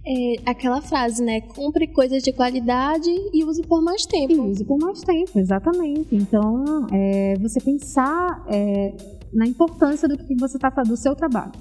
É 0.07 0.51
aquela 0.51 0.81
frase, 0.81 1.23
né? 1.23 1.41
Compre 1.41 1.87
coisas 1.89 2.23
de 2.23 2.33
qualidade 2.33 3.11
e 3.33 3.45
use 3.45 3.63
por 3.63 3.83
mais 3.83 4.05
tempo. 4.05 4.33
E 4.33 4.39
use 4.39 4.65
por 4.65 4.79
mais 4.79 5.01
tempo, 5.01 5.39
exatamente. 5.39 6.15
Então, 6.15 6.87
é, 6.93 7.35
você 7.39 7.61
pensar 7.61 8.45
é, 8.49 8.95
na 9.33 9.47
importância 9.47 10.09
do 10.09 10.17
que 10.17 10.35
você 10.39 10.57
está 10.57 10.71
fazendo, 10.71 10.93
do 10.93 10.97
seu 10.97 11.15
trabalho. 11.15 11.53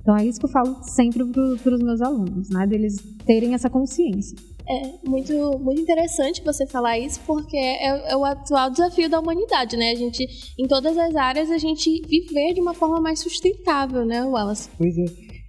Então, 0.00 0.16
é 0.16 0.24
isso 0.24 0.40
que 0.40 0.46
eu 0.46 0.50
falo 0.50 0.82
sempre 0.82 1.24
para 1.24 1.74
os 1.74 1.82
meus 1.82 2.00
alunos, 2.00 2.50
né? 2.50 2.66
Deles 2.66 2.96
terem 3.24 3.54
essa 3.54 3.70
consciência. 3.70 4.36
É 4.68 5.08
muito, 5.08 5.58
muito 5.58 5.80
interessante 5.80 6.42
você 6.44 6.66
falar 6.66 6.98
isso, 6.98 7.20
porque 7.26 7.56
é, 7.56 8.12
é, 8.12 8.16
o 8.16 8.24
atual 8.24 8.70
desafio 8.70 9.08
da 9.08 9.18
humanidade, 9.18 9.76
né? 9.76 9.90
A 9.90 9.94
gente, 9.94 10.24
em 10.58 10.66
todas 10.66 10.96
as 10.96 11.14
áreas, 11.16 11.50
a 11.50 11.58
gente 11.58 11.90
viver 12.06 12.54
de 12.54 12.60
uma 12.60 12.72
forma 12.72 13.00
mais 13.00 13.20
sustentável, 13.20 14.04
né, 14.04 14.24
Wallace? 14.24 14.70
Pois 14.78 14.96
é. 14.96 15.04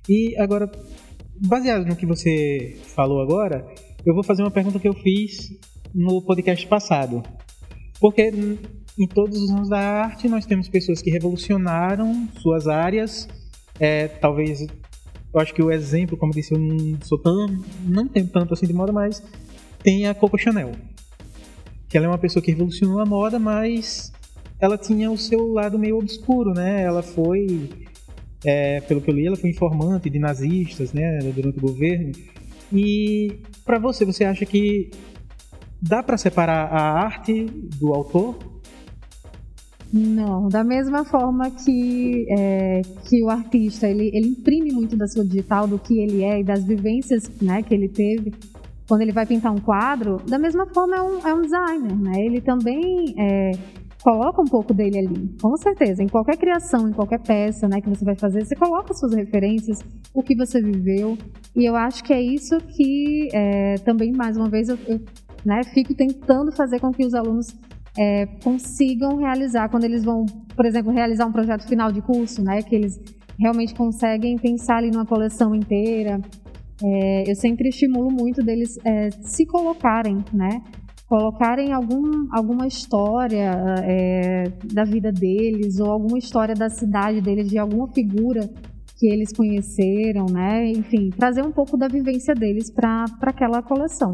E 0.10 0.36
agora, 0.38 0.70
baseado 1.48 1.86
no 1.86 1.96
que 1.96 2.05
você 2.05 2.77
falou 2.96 3.22
agora, 3.22 3.65
eu 4.05 4.13
vou 4.13 4.24
fazer 4.24 4.41
uma 4.41 4.51
pergunta 4.51 4.79
que 4.79 4.88
eu 4.88 4.93
fiz 4.93 5.50
no 5.93 6.22
podcast 6.22 6.65
passado. 6.67 7.24
Porque 8.00 8.32
em 9.00 9.08
todos 9.08 9.41
os 9.41 9.50
anos 9.51 9.70
da 9.70 9.79
arte 9.79 10.27
nós 10.27 10.46
temos 10.46 10.67
pessoas 10.67 11.01
que 11.01 11.10
revolucionaram 11.10 12.27
suas 12.41 12.67
áreas, 12.67 13.27
é, 13.79 14.08
talvez 14.08 14.65
eu 15.34 15.40
acho 15.40 15.54
que 15.54 15.63
o 15.63 15.72
exemplo, 15.72 16.16
como 16.16 16.32
eu 16.32 16.36
disse, 16.36 16.54
eu 16.54 16.60
não 16.60 16.98
sou 17.02 17.18
tão. 17.18 17.48
não 17.84 18.08
tenho 18.08 18.28
tanto 18.28 18.54
assim 18.54 18.68
de 18.68 18.74
moda, 18.74 18.92
mas 18.92 19.24
tem 19.82 20.08
a 20.08 20.13
Coco 20.13 20.38
Chanel. 20.38 20.72
Que 21.90 21.98
ela 21.98 22.06
é 22.06 22.10
uma 22.10 22.18
pessoa 22.18 22.44
que 22.44 22.52
revolucionou 22.52 23.00
a 23.00 23.06
moda, 23.06 23.40
mas 23.40 24.12
ela 24.60 24.78
tinha 24.78 25.12
o 25.12 25.18
seu 25.18 25.52
lado 25.52 25.80
meio 25.80 25.98
obscuro, 25.98 26.54
né? 26.54 26.84
Ela 26.84 27.02
foi, 27.02 27.70
é, 28.46 28.80
pelo 28.82 29.02
que 29.02 29.10
eu 29.10 29.16
li, 29.16 29.25
ela 29.25 29.36
foi 29.36 29.50
informante 29.50 30.10
de 30.10 30.20
nazistas, 30.20 30.94
né, 30.94 31.20
durante 31.34 31.58
o 31.58 31.62
governo. 31.62 32.12
E 32.72 33.40
para 33.66 33.80
você, 33.80 34.06
você 34.06 34.24
acha 34.24 34.46
que 34.46 34.92
dá 35.82 36.02
para 36.02 36.18
separar 36.18 36.68
a 36.72 37.04
arte 37.04 37.44
do 37.44 37.94
autor? 37.94 38.53
Não, 39.93 40.47
da 40.47 40.63
mesma 40.63 41.06
forma 41.06 41.51
que, 41.51 42.25
é, 42.36 42.82
que 43.08 43.23
o 43.23 43.29
artista 43.29 43.88
ele, 43.88 44.10
ele 44.12 44.29
imprime 44.29 44.71
muito 44.71 44.97
da 44.97 45.06
sua 45.08 45.23
digital, 45.23 45.67
do 45.67 45.77
que 45.77 45.99
ele 45.99 46.23
é 46.23 46.39
e 46.39 46.43
das 46.43 46.63
vivências 46.63 47.29
né, 47.39 47.62
que 47.62 47.75
ele 47.75 47.88
teve 47.88 48.34
quando 48.88 49.01
ele 49.01 49.12
vai 49.12 49.25
pintar 49.25 49.51
um 49.51 49.60
quadro, 49.60 50.17
da 50.27 50.38
mesma 50.38 50.65
forma 50.73 50.95
é 50.95 51.01
um, 51.01 51.27
é 51.27 51.34
um 51.34 51.41
designer, 51.41 51.95
né? 51.95 52.13
Ele 52.17 52.41
também 52.41 53.15
é, 53.17 53.51
coloca 54.03 54.41
um 54.41 54.45
pouco 54.45 54.73
dele 54.73 54.99
ali, 54.99 55.36
com 55.41 55.56
certeza. 55.58 56.03
Em 56.03 56.08
qualquer 56.08 56.38
criação, 56.38 56.89
em 56.89 56.91
qualquer 56.91 57.19
peça 57.19 57.67
né, 57.67 57.79
que 57.79 57.89
você 57.89 58.03
vai 58.03 58.15
fazer, 58.15 58.45
você 58.45 58.56
coloca 58.56 58.93
suas 58.93 59.13
referências, 59.13 59.79
o 60.13 60.21
que 60.21 60.36
você 60.36 60.62
viveu. 60.62 61.17
E 61.56 61.65
eu 61.65 61.75
acho 61.75 62.03
que 62.03 62.12
é 62.12 62.21
isso 62.21 62.58
que 62.58 63.29
é, 63.34 63.75
também, 63.86 64.12
mais 64.12 64.36
uma 64.36 64.49
vez, 64.49 64.67
eu, 64.67 64.77
eu 64.88 64.99
né, 65.45 65.62
fico 65.73 65.93
tentando 65.93 66.51
fazer 66.51 66.79
com 66.79 66.91
que 66.91 67.06
os 67.06 67.13
alunos 67.13 67.56
é, 67.97 68.25
consigam 68.43 69.17
realizar 69.17 69.69
quando 69.69 69.84
eles 69.84 70.03
vão, 70.03 70.25
por 70.56 70.65
exemplo, 70.65 70.91
realizar 70.91 71.25
um 71.25 71.32
projeto 71.32 71.67
final 71.67 71.91
de 71.91 72.01
curso, 72.01 72.43
né? 72.43 72.62
Que 72.62 72.75
eles 72.75 72.99
realmente 73.39 73.73
conseguem 73.75 74.38
pensar 74.38 74.77
ali 74.77 74.91
numa 74.91 75.06
coleção 75.06 75.53
inteira. 75.53 76.19
É, 76.84 77.29
eu 77.29 77.36
sempre 77.36 77.69
estimulo 77.69 78.12
muito 78.12 78.43
deles 78.43 78.77
é, 78.84 79.10
se 79.12 79.45
colocarem, 79.45 80.23
né? 80.34 80.62
Colocarem 81.08 81.71
algum, 81.71 82.27
alguma 82.32 82.65
história 82.65 83.51
é, 83.84 84.43
da 84.73 84.84
vida 84.84 85.12
deles 85.12 85.79
ou 85.79 85.91
alguma 85.91 86.17
história 86.17 86.56
da 86.56 86.69
cidade 86.69 87.21
deles, 87.21 87.47
de 87.47 87.60
alguma 87.60 87.88
figura 87.93 88.49
que 88.97 89.08
eles 89.08 89.32
conheceram, 89.32 90.25
né? 90.25 90.65
Enfim, 90.71 91.10
trazer 91.12 91.43
um 91.43 91.51
pouco 91.51 91.77
da 91.77 91.88
vivência 91.88 92.34
deles 92.34 92.71
para 92.71 93.06
aquela 93.21 93.62
coleção. 93.62 94.13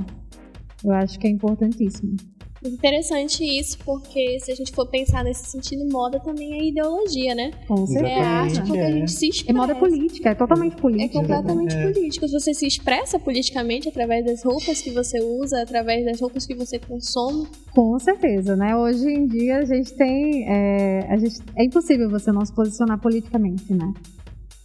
Eu 0.83 0.93
acho 0.93 1.17
que 1.17 1.27
é 1.27 1.31
importantíssimo. 1.31 2.15
Interessante 2.63 3.43
isso, 3.43 3.77
porque 3.85 4.37
se 4.41 4.51
a 4.51 4.55
gente 4.55 4.73
for 4.73 4.85
pensar 4.85 5.23
nesse 5.23 5.45
sentido, 5.45 5.89
moda 5.89 6.19
também 6.19 6.59
é 6.59 6.67
ideologia, 6.67 7.33
né? 7.33 7.51
Com 7.65 7.87
certeza. 7.87 8.13
É 8.13 8.21
arte 8.21 8.61
porque 8.61 8.77
é. 8.77 8.85
a 8.85 8.91
gente 8.91 9.11
se 9.11 9.29
expressa. 9.29 9.51
É 9.51 9.53
moda 9.53 9.75
política, 9.75 10.29
é 10.29 10.35
totalmente 10.35 10.75
política. 10.75 11.17
É 11.17 11.21
completamente 11.21 11.75
é. 11.75 11.91
política. 11.91 12.27
Você 12.27 12.53
se 12.53 12.67
expressa 12.67 13.17
politicamente 13.17 13.87
através 13.87 14.25
das 14.25 14.43
roupas 14.43 14.81
que 14.81 14.91
você 14.91 15.21
usa, 15.21 15.61
através 15.61 16.05
das 16.05 16.19
roupas 16.19 16.45
que 16.45 16.53
você 16.53 16.77
consome. 16.77 17.47
Com 17.73 17.97
certeza, 17.97 18.57
né? 18.57 18.75
Hoje 18.75 19.07
em 19.07 19.25
dia 19.25 19.59
a 19.59 19.65
gente 19.65 19.93
tem. 19.93 20.45
É, 20.49 21.07
a 21.09 21.17
gente, 21.17 21.37
é 21.55 21.63
impossível 21.63 22.09
você 22.09 22.29
não 22.31 22.45
se 22.45 22.53
posicionar 22.53 22.99
politicamente, 22.99 23.73
né? 23.73 23.93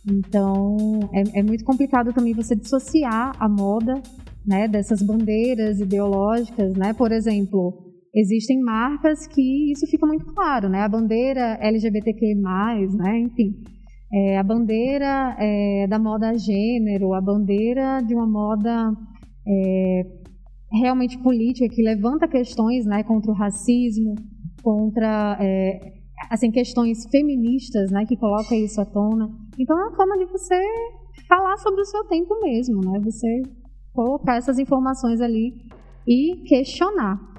Então 0.05 1.09
é, 1.13 1.39
é 1.39 1.43
muito 1.45 1.65
complicado 1.65 2.13
também 2.13 2.35
você 2.35 2.57
dissociar 2.57 3.37
a 3.39 3.49
moda 3.49 4.03
né, 4.45 4.69
dessas 4.69 5.01
bandeiras 5.01 5.81
ideológicas, 5.81 6.77
né? 6.77 6.93
Por 6.93 7.13
exemplo, 7.13 7.84
existem 8.14 8.61
marcas 8.61 9.27
que 9.27 9.72
isso 9.72 9.87
fica 9.87 10.07
muito 10.07 10.24
claro, 10.27 10.68
né? 10.68 10.81
A 10.83 10.88
bandeira 10.88 11.59
LGBTQ+, 11.61 12.35
né? 12.35 13.20
Enfim, 13.20 13.55
é, 14.12 14.38
a 14.38 14.42
bandeira 14.42 15.37
é, 15.38 15.87
da 15.88 15.98
moda 15.98 16.33
gênero, 16.38 17.14
a 17.14 17.20
bandeira 17.20 18.00
de 18.00 18.14
uma 18.14 18.27
moda 18.27 18.92
é, 19.46 20.03
realmente 20.81 21.18
política 21.18 21.68
que 21.74 21.83
levanta 21.83 22.29
questões, 22.29 22.85
né, 22.87 23.03
contra 23.03 23.31
o 23.31 23.35
racismo, 23.35 24.14
contra 24.62 25.37
é, 25.40 25.79
assim 26.31 26.50
questões 26.50 27.07
feministas, 27.11 27.90
né, 27.90 28.05
que 28.07 28.16
coloca 28.16 28.55
isso 28.55 28.81
à 28.81 28.85
tona. 28.85 29.29
Então 29.59 29.79
é 29.79 29.88
uma 29.88 29.96
forma 29.96 30.16
de 30.18 30.27
você 30.27 30.61
falar 31.29 31.57
sobre 31.59 31.81
o 31.81 31.85
seu 31.85 32.05
tempo 32.05 32.38
mesmo, 32.40 32.81
né? 32.81 33.00
Você 33.05 33.42
colocar 33.92 34.37
essas 34.37 34.59
informações 34.59 35.20
ali 35.20 35.55
e 36.07 36.42
questionar. 36.46 37.34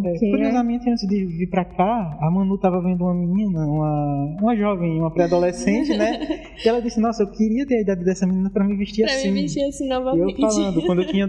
Porque... 0.00 0.26
É, 0.26 0.30
curiosamente, 0.30 0.88
antes 0.88 1.06
de 1.06 1.26
vir 1.26 1.48
pra 1.50 1.64
cá, 1.64 2.18
a 2.20 2.30
Manu 2.30 2.58
tava 2.58 2.80
vendo 2.80 3.04
uma 3.04 3.14
menina, 3.14 3.66
uma, 3.66 4.36
uma 4.40 4.56
jovem, 4.56 4.98
uma 4.98 5.12
pré-adolescente, 5.12 5.96
né? 5.96 6.20
e 6.64 6.68
ela 6.68 6.80
disse, 6.80 7.00
nossa, 7.00 7.22
eu 7.22 7.30
queria 7.30 7.66
ter 7.66 7.76
a 7.76 7.80
idade 7.82 8.04
dessa 8.04 8.26
menina 8.26 8.50
para 8.50 8.64
me 8.64 8.76
vestir 8.76 9.04
pra 9.04 9.14
assim. 9.14 9.22
Pra 9.24 9.32
me 9.32 9.42
vestir 9.42 9.64
assim 9.64 9.88
novamente. 9.88 10.38
E 10.38 10.42
eu 10.42 10.50
falando, 10.50 10.82
quando 10.86 11.02
eu 11.02 11.08
tinha... 11.08 11.28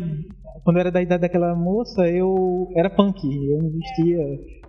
Quando 0.64 0.78
eu 0.78 0.82
era 0.82 0.92
da 0.92 1.02
idade 1.02 1.22
daquela 1.22 1.54
moça, 1.56 2.08
eu 2.08 2.70
era 2.76 2.90
punk. 2.90 3.22
Eu 3.26 3.62
me 3.62 3.70
vestia 3.70 4.18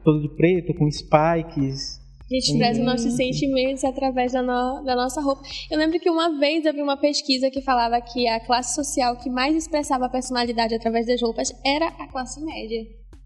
todo 0.03 0.21
de 0.21 0.29
preto, 0.35 0.75
com 0.75 0.91
spikes, 0.91 2.05
a 2.31 2.35
gente 2.35 2.53
expressa 2.53 2.81
os 2.81 2.87
nossos 2.87 3.13
sentimentos 3.13 3.85
através 3.85 4.33
da, 4.33 4.43
no, 4.43 4.83
da 4.83 4.97
nossa 4.97 5.21
roupa. 5.21 5.43
Eu 5.71 5.79
lembro 5.79 6.01
que 6.01 6.09
uma 6.09 6.39
vez 6.39 6.65
eu 6.65 6.73
vi 6.73 6.81
uma 6.81 6.97
pesquisa 6.97 7.51
que 7.51 7.61
falava 7.61 8.01
que 8.01 8.27
a 8.27 8.41
classe 8.41 8.75
social 8.75 9.17
que 9.19 9.29
mais 9.29 9.55
expressava 9.55 10.07
a 10.07 10.09
personalidade 10.09 10.75
através 10.75 11.07
das 11.07 11.21
roupas 11.21 11.53
era 11.65 11.87
a 11.87 12.09
classe 12.09 12.43
média. 12.43 12.81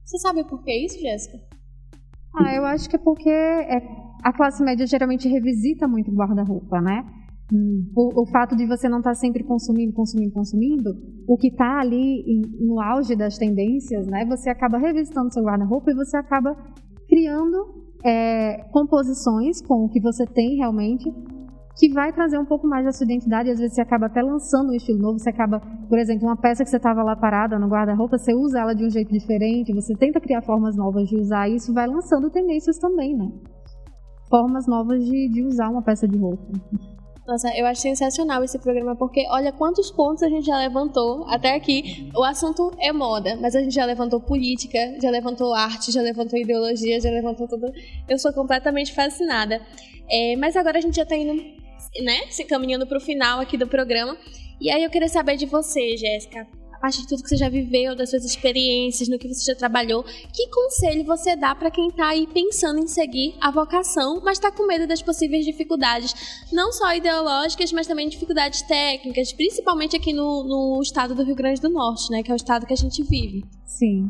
Você 0.09 0.17
sabe 0.21 0.43
por 0.45 0.63
que 0.63 0.73
isso, 0.73 0.99
Jéssica? 0.99 1.39
Ah, 2.35 2.55
eu 2.55 2.65
acho 2.65 2.89
que 2.89 2.97
é 2.97 2.99
porque 2.99 3.29
é, 3.29 3.77
a 4.25 4.33
classe 4.33 4.65
média 4.65 4.87
geralmente 4.87 5.29
revisita 5.29 5.87
muito 5.87 6.11
o 6.11 6.15
guarda-roupa, 6.15 6.81
né? 6.81 7.05
O, 7.95 8.23
o, 8.23 8.27
fato 8.27 8.57
de 8.57 8.67
você 8.67 8.89
não 8.89 8.99
estar 8.99 9.11
tá 9.11 9.15
sempre 9.15 9.45
consumindo, 9.45 9.93
consumindo, 9.93 10.33
consumindo, 10.33 10.91
o 11.27 11.37
que 11.37 11.49
está 11.49 11.81
ali 11.81 12.23
em, 12.27 12.41
no 12.59 12.81
auge 12.81 13.15
das 13.15 13.37
tendências, 13.37 14.07
né? 14.07 14.25
Você 14.25 14.49
acaba 14.49 14.79
revisitando 14.79 15.31
seu 15.31 15.43
guarda-roupa 15.43 15.91
e 15.91 15.95
você 15.95 16.17
acaba 16.17 16.57
criando 17.07 17.85
é, 18.03 18.65
composições 18.73 19.61
com 19.61 19.85
o 19.85 19.91
que 19.91 20.01
você 20.01 20.25
tem 20.25 20.57
realmente 20.57 21.13
que 21.79 21.89
vai 21.93 22.13
trazer 22.13 22.39
um 22.39 22.45
pouco 22.45 22.67
mais 22.67 22.85
da 22.85 22.93
sua 22.93 23.05
identidade. 23.05 23.51
Às 23.51 23.59
vezes 23.61 23.77
você 23.77 23.81
acaba 23.81 24.07
até 24.07 24.21
lançando 24.21 24.71
um 24.71 24.75
estilo 24.75 24.99
novo. 24.99 25.19
Você 25.19 25.31
acaba, 25.31 25.61
por 25.89 25.99
exemplo, 25.99 26.27
uma 26.27 26.37
peça 26.37 26.65
que 26.65 26.71
você 26.71 26.77
estava 26.77 27.05
lá 27.05 27.15
parada 27.15 27.59
no 27.59 27.69
guarda-roupa, 27.69 28.19
você 28.19 28.35
usa 28.35 28.59
ela 28.59 28.75
de 28.75 28.85
um 28.85 28.91
jeito 28.91 29.13
diferente, 29.13 29.73
você 29.73 29.95
tenta 29.95 30.21
criar 30.21 30.43
formas 30.43 30.77
novas 30.77 31.09
de 31.09 31.17
usar, 31.17 31.49
e 31.49 31.55
isso 31.55 31.73
vai 31.73 31.87
lançando 31.87 32.29
tendências 32.31 32.79
também, 32.79 33.17
né? 33.17 33.31
Formas 34.29 34.67
novas 34.67 35.05
de, 35.05 35.29
de 35.29 35.43
usar 35.43 35.71
uma 35.71 35.81
peça 35.81 36.07
de 36.09 36.19
roupa. 36.19 36.45
Nossa, 37.27 37.49
eu 37.57 37.67
acho 37.67 37.83
sensacional 37.83 38.43
esse 38.43 38.59
programa, 38.59 38.97
porque 38.97 39.27
olha 39.31 39.53
quantos 39.53 39.91
pontos 39.91 40.23
a 40.23 40.31
gente 40.31 40.47
já 40.47 40.59
levantou 40.59 41.27
até 41.29 41.55
aqui. 41.55 42.11
O 42.17 42.25
assunto 42.25 42.73
é 42.81 42.91
moda, 42.91 43.37
mas 43.41 43.55
a 43.55 43.61
gente 43.61 43.75
já 43.75 43.85
levantou 43.85 44.19
política, 44.19 44.79
já 45.01 45.11
levantou 45.11 45.53
arte, 45.53 45.93
já 45.93 46.01
levantou 46.01 46.39
ideologia, 46.39 46.99
já 46.99 47.11
levantou 47.11 47.47
tudo. 47.47 47.71
Eu 48.09 48.19
sou 48.19 48.33
completamente 48.33 48.95
fascinada. 48.95 49.61
É, 50.11 50.37
mas 50.37 50.57
agora 50.57 50.79
a 50.79 50.81
gente 50.81 50.97
já 50.97 51.03
está 51.03 51.15
indo, 51.15 51.35
né, 52.03 52.27
se 52.31 52.45
caminhando 52.45 52.87
o 52.91 53.01
final 53.01 53.41
aqui 53.41 53.57
do 53.57 53.67
programa. 53.67 54.17
E 54.61 54.71
aí 54.71 54.83
eu 54.83 54.91
queria 54.91 55.09
saber 55.09 55.37
de 55.37 55.47
você, 55.47 55.97
Jéssica 55.97 56.47
a 56.79 56.81
partir 56.81 57.03
de 57.03 57.09
tudo 57.09 57.23
que 57.23 57.29
você 57.29 57.37
já 57.37 57.49
viveu, 57.49 57.97
das 57.97 58.11
suas 58.11 58.25
experiências, 58.25 59.09
no 59.09 59.19
que 59.19 59.27
você 59.27 59.53
já 59.53 59.59
trabalhou, 59.59 60.05
que 60.05 60.49
conselho 60.49 61.05
você 61.05 61.35
dá 61.35 61.53
para 61.53 61.73
quem 61.73 61.89
está 61.89 62.11
aí 62.11 62.27
pensando 62.29 62.79
em 62.79 62.87
seguir 62.87 63.35
a 63.41 63.51
vocação, 63.51 64.21
mas 64.25 64.39
está 64.39 64.53
com 64.53 64.65
medo 64.65 64.87
das 64.87 65.03
possíveis 65.03 65.45
dificuldades, 65.45 66.47
não 66.53 66.71
só 66.71 66.95
ideológicas, 66.95 67.73
mas 67.73 67.89
também 67.89 68.09
dificuldades 68.09 68.63
técnicas, 68.63 69.33
principalmente 69.33 69.97
aqui 69.97 70.13
no, 70.13 70.45
no 70.45 70.81
estado 70.81 71.17
do 71.17 71.25
Rio 71.25 71.35
Grande 71.35 71.61
do 71.61 71.69
Norte, 71.69 72.13
né, 72.13 72.23
que 72.23 72.31
é 72.31 72.35
o 72.35 72.37
estado 72.37 72.65
que 72.65 72.73
a 72.73 72.77
gente 72.77 73.03
vive? 73.03 73.45
Sim. 73.67 74.09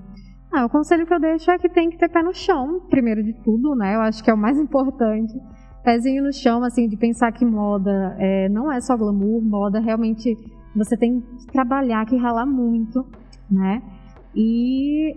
Ah, 0.53 0.67
o 0.67 0.69
conselho 0.69 1.07
que 1.07 1.15
eu 1.15 1.21
deixo 1.21 1.51
é 1.51 1.59
que 1.59 1.71
tem 1.71 1.89
que 1.89 1.99
ter 1.99 2.11
pé 2.11 2.23
no 2.23 2.35
chão, 2.35 2.81
primeiro 2.89 3.23
de 3.23 3.35
tudo, 3.45 3.75
né? 3.75 3.95
Eu 3.95 4.01
acho 4.01 4.25
que 4.25 4.31
é 4.31 4.35
o 4.35 4.39
mais 4.39 4.57
importante. 4.61 5.35
Pezinho 5.85 6.23
no 6.23 6.33
chão, 6.33 6.63
assim, 6.65 6.89
de 6.89 6.97
pensar 6.97 7.33
que 7.33 7.45
moda 7.45 8.17
é, 8.19 8.49
não 8.49 8.71
é 8.71 8.81
só 8.81 8.97
glamour, 8.97 9.43
moda 9.43 9.81
realmente 9.81 10.37
você 10.75 10.97
tem 10.97 11.21
que 11.21 11.47
trabalhar, 11.47 12.05
que 12.07 12.17
ralar 12.17 12.47
muito, 12.47 13.07
né? 13.51 13.83
E 14.35 15.17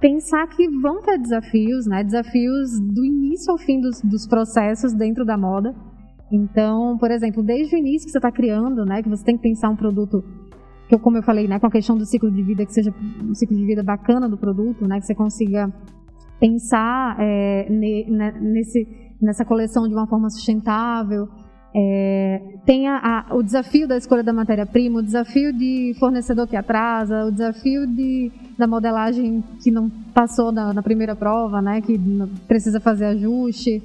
pensar 0.00 0.46
que 0.48 0.68
vão 0.80 1.02
ter 1.02 1.18
desafios, 1.18 1.86
né? 1.86 2.02
Desafios 2.02 2.80
do 2.80 3.04
início 3.04 3.52
ao 3.52 3.58
fim 3.58 3.80
dos, 3.80 4.00
dos 4.02 4.26
processos 4.26 4.92
dentro 4.94 5.24
da 5.24 5.36
moda. 5.36 5.74
Então, 6.30 6.96
por 6.98 7.10
exemplo, 7.10 7.42
desde 7.42 7.74
o 7.74 7.78
início 7.78 8.06
que 8.06 8.12
você 8.12 8.18
está 8.18 8.30
criando, 8.30 8.84
né? 8.84 9.02
Que 9.02 9.08
você 9.08 9.24
tem 9.24 9.36
que 9.36 9.42
pensar 9.42 9.68
um 9.70 9.76
produto 9.76 10.22
que, 10.88 10.98
como 10.98 11.16
eu 11.18 11.22
falei, 11.22 11.46
né? 11.46 11.58
Com 11.58 11.66
a 11.66 11.70
questão 11.70 11.96
do 11.96 12.06
ciclo 12.06 12.30
de 12.30 12.42
vida, 12.42 12.64
que 12.64 12.72
seja 12.72 12.94
um 13.22 13.34
ciclo 13.34 13.56
de 13.56 13.64
vida 13.64 13.82
bacana 13.82 14.28
do 14.28 14.36
produto, 14.36 14.86
né? 14.86 14.98
Que 15.00 15.06
você 15.06 15.14
consiga 15.14 15.72
pensar 16.40 17.16
é, 17.18 17.66
nesse, 17.68 18.86
nessa 19.20 19.44
coleção 19.44 19.88
de 19.88 19.94
uma 19.94 20.06
forma 20.06 20.30
sustentável, 20.30 21.28
é, 21.74 22.40
tem 22.64 22.88
a, 22.88 23.26
a, 23.28 23.34
o 23.34 23.42
desafio 23.42 23.86
da 23.86 23.96
escolha 23.96 24.22
da 24.22 24.32
matéria-prima, 24.32 25.00
o 25.00 25.02
desafio 25.02 25.52
de 25.52 25.94
fornecedor 25.98 26.46
que 26.46 26.56
atrasa, 26.56 27.26
o 27.26 27.30
desafio 27.30 27.86
de, 27.86 28.32
da 28.56 28.66
modelagem 28.66 29.44
que 29.62 29.70
não 29.70 29.90
passou 30.14 30.50
na, 30.50 30.72
na 30.72 30.82
primeira 30.82 31.14
prova, 31.14 31.60
né, 31.60 31.80
que 31.80 32.00
precisa 32.46 32.80
fazer 32.80 33.06
ajuste. 33.06 33.82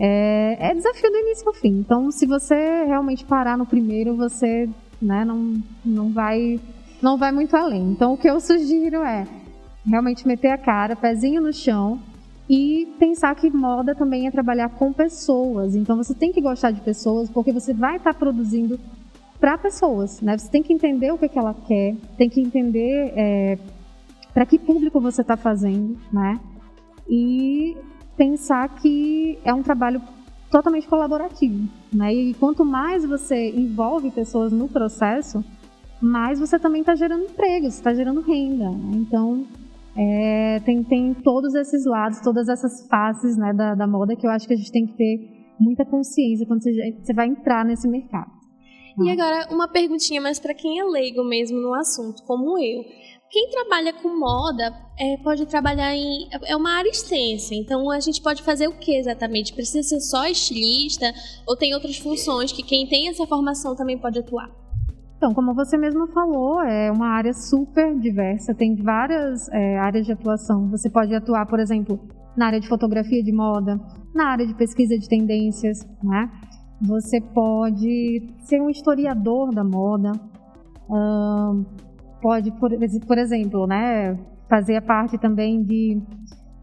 É, 0.00 0.70
é, 0.70 0.74
desafio 0.74 1.10
do 1.10 1.18
início 1.18 1.46
ao 1.46 1.54
fim. 1.54 1.78
Então, 1.78 2.10
se 2.10 2.26
você 2.26 2.84
realmente 2.84 3.24
parar 3.24 3.56
no 3.56 3.66
primeiro, 3.66 4.16
você 4.16 4.68
né, 5.00 5.24
não, 5.24 5.62
não, 5.84 6.10
vai, 6.10 6.58
não 7.02 7.18
vai 7.18 7.30
muito 7.30 7.54
além. 7.54 7.90
Então, 7.90 8.14
o 8.14 8.16
que 8.16 8.28
eu 8.28 8.40
sugiro 8.40 9.02
é 9.04 9.26
realmente 9.86 10.26
meter 10.26 10.50
a 10.50 10.58
cara, 10.58 10.96
pezinho 10.96 11.42
no 11.42 11.52
chão, 11.52 12.00
e 12.48 12.94
pensar 12.98 13.34
que 13.34 13.50
moda 13.50 13.94
também 13.94 14.26
é 14.26 14.30
trabalhar 14.30 14.68
com 14.70 14.92
pessoas. 14.92 15.74
Então 15.74 15.96
você 15.96 16.14
tem 16.14 16.32
que 16.32 16.40
gostar 16.40 16.70
de 16.70 16.80
pessoas 16.80 17.30
porque 17.30 17.52
você 17.52 17.72
vai 17.72 17.96
estar 17.96 18.14
produzindo 18.14 18.78
para 19.40 19.58
pessoas, 19.58 20.20
né? 20.20 20.36
Você 20.36 20.50
tem 20.50 20.62
que 20.62 20.72
entender 20.72 21.12
o 21.12 21.18
que, 21.18 21.28
que 21.28 21.38
ela 21.38 21.54
quer, 21.54 21.96
tem 22.16 22.28
que 22.28 22.40
entender 22.40 23.12
é, 23.16 23.58
para 24.32 24.46
que 24.46 24.58
público 24.58 25.00
você 25.00 25.22
está 25.22 25.36
fazendo, 25.36 25.98
né? 26.12 26.40
E 27.08 27.76
pensar 28.16 28.68
que 28.76 29.38
é 29.44 29.52
um 29.52 29.62
trabalho 29.62 30.00
totalmente 30.50 30.86
colaborativo, 30.86 31.68
né? 31.92 32.14
E 32.14 32.34
quanto 32.34 32.64
mais 32.64 33.04
você 33.04 33.50
envolve 33.50 34.10
pessoas 34.10 34.52
no 34.52 34.68
processo, 34.68 35.44
mais 36.00 36.38
você 36.38 36.58
também 36.58 36.80
está 36.80 36.94
gerando 36.94 37.24
empregos, 37.24 37.74
está 37.74 37.92
gerando 37.94 38.20
renda. 38.20 38.70
Né? 38.70 38.92
Então 38.94 39.44
é, 39.96 40.60
tem, 40.64 40.82
tem 40.82 41.14
todos 41.14 41.54
esses 41.54 41.84
lados, 41.86 42.20
todas 42.20 42.48
essas 42.48 42.86
faces 42.88 43.36
né, 43.36 43.52
da, 43.52 43.74
da 43.74 43.86
moda 43.86 44.16
que 44.16 44.26
eu 44.26 44.30
acho 44.30 44.46
que 44.46 44.54
a 44.54 44.56
gente 44.56 44.72
tem 44.72 44.86
que 44.86 44.96
ter 44.96 45.34
muita 45.58 45.84
consciência 45.84 46.46
quando 46.46 46.62
você, 46.62 46.72
você 47.00 47.14
vai 47.14 47.28
entrar 47.28 47.64
nesse 47.64 47.88
mercado. 47.88 48.30
E 49.02 49.10
agora, 49.10 49.48
uma 49.50 49.66
perguntinha 49.66 50.20
mais 50.20 50.38
para 50.38 50.54
quem 50.54 50.78
é 50.78 50.84
leigo 50.84 51.24
mesmo 51.24 51.58
no 51.58 51.74
assunto, 51.74 52.22
como 52.24 52.58
eu. 52.58 52.84
Quem 53.28 53.50
trabalha 53.50 53.92
com 53.92 54.16
moda 54.16 54.72
é, 54.96 55.16
pode 55.16 55.46
trabalhar 55.46 55.92
em. 55.96 56.28
É 56.44 56.54
uma 56.54 56.78
área 56.78 56.88
extensa, 56.88 57.54
então 57.54 57.90
a 57.90 57.98
gente 57.98 58.22
pode 58.22 58.42
fazer 58.44 58.68
o 58.68 58.78
que 58.78 58.94
exatamente? 58.94 59.52
Precisa 59.52 59.82
ser 59.82 60.00
só 60.00 60.26
estilista 60.26 61.12
ou 61.44 61.56
tem 61.56 61.74
outras 61.74 61.96
funções 61.96 62.52
que 62.52 62.62
quem 62.62 62.86
tem 62.86 63.08
essa 63.08 63.26
formação 63.26 63.74
também 63.74 63.98
pode 63.98 64.20
atuar? 64.20 64.48
Então, 65.24 65.32
como 65.32 65.54
você 65.54 65.78
mesma 65.78 66.06
falou, 66.08 66.62
é 66.62 66.92
uma 66.92 67.08
área 67.08 67.32
super 67.32 67.98
diversa, 67.98 68.54
tem 68.54 68.76
várias 68.76 69.48
é, 69.48 69.78
áreas 69.78 70.04
de 70.04 70.12
atuação. 70.12 70.68
Você 70.68 70.90
pode 70.90 71.14
atuar, 71.14 71.46
por 71.46 71.58
exemplo, 71.58 71.98
na 72.36 72.48
área 72.48 72.60
de 72.60 72.68
fotografia 72.68 73.22
de 73.22 73.32
moda, 73.32 73.80
na 74.14 74.26
área 74.26 74.46
de 74.46 74.52
pesquisa 74.52 74.98
de 74.98 75.08
tendências, 75.08 75.78
né? 76.02 76.30
Você 76.82 77.22
pode 77.22 78.34
ser 78.40 78.60
um 78.60 78.68
historiador 78.68 79.50
da 79.54 79.64
moda, 79.64 80.12
pode, 82.20 82.52
por, 82.60 82.70
por 83.06 83.16
exemplo, 83.16 83.66
né, 83.66 84.18
fazer 84.46 84.76
a 84.76 84.82
parte 84.82 85.16
também 85.16 85.62
de, 85.62 86.02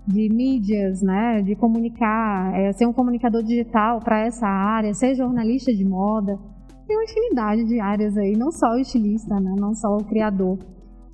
de 0.06 0.30
mídias, 0.30 1.02
né, 1.02 1.42
de 1.42 1.56
comunicar, 1.56 2.54
é, 2.54 2.72
ser 2.74 2.86
um 2.86 2.94
comunicador 2.94 3.42
digital 3.42 4.00
para 4.02 4.20
essa 4.20 4.46
área, 4.46 4.94
ser 4.94 5.16
jornalista 5.16 5.74
de 5.74 5.84
moda 5.84 6.51
tem 6.92 6.98
uma 6.98 7.04
infinidade 7.06 7.64
de 7.66 7.80
áreas 7.80 8.18
aí, 8.18 8.34
não 8.34 8.52
só 8.52 8.68
o 8.74 8.80
estilista, 8.80 9.40
né? 9.40 9.56
não 9.58 9.74
só 9.74 9.96
o 9.96 10.04
criador. 10.04 10.58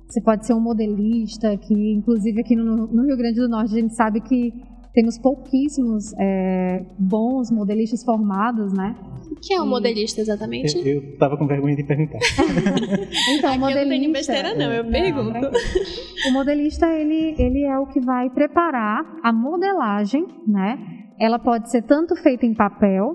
Você 0.08 0.20
pode 0.22 0.44
ser 0.46 0.54
um 0.54 0.60
modelista, 0.60 1.56
que 1.56 1.92
inclusive 1.92 2.40
aqui 2.40 2.56
no, 2.56 2.86
no 2.88 3.06
Rio 3.06 3.16
Grande 3.16 3.38
do 3.38 3.48
Norte 3.48 3.76
a 3.76 3.80
gente 3.80 3.94
sabe 3.94 4.20
que 4.20 4.52
temos 4.94 5.18
pouquíssimos 5.18 6.12
é, 6.18 6.84
bons 6.98 7.50
modelistas 7.52 8.02
formados, 8.02 8.72
né? 8.72 8.96
O 9.30 9.36
que 9.36 9.54
é 9.54 9.60
um 9.60 9.68
modelista 9.68 10.20
exatamente? 10.20 10.76
Eu, 10.78 11.02
eu 11.02 11.18
tava 11.18 11.36
com 11.36 11.46
vergonha 11.46 11.76
de 11.76 11.84
perguntar. 11.84 12.18
então, 13.36 13.50
Aqui 13.50 13.58
modelista. 13.58 13.82
Eu 13.82 13.84
não 13.84 13.98
tenho 14.00 14.12
besteira, 14.12 14.54
não, 14.56 14.72
eu 14.72 14.84
pergunto. 14.90 15.40
Não, 15.40 16.30
o 16.30 16.32
modelista, 16.32 16.86
ele, 16.86 17.36
ele 17.38 17.64
é 17.64 17.78
o 17.78 17.86
que 17.86 18.00
vai 18.00 18.30
preparar 18.30 19.04
a 19.22 19.32
modelagem, 19.32 20.26
né? 20.46 20.78
Ela 21.20 21.38
pode 21.38 21.70
ser 21.70 21.82
tanto 21.82 22.16
feita 22.16 22.46
em 22.46 22.54
papel, 22.54 23.14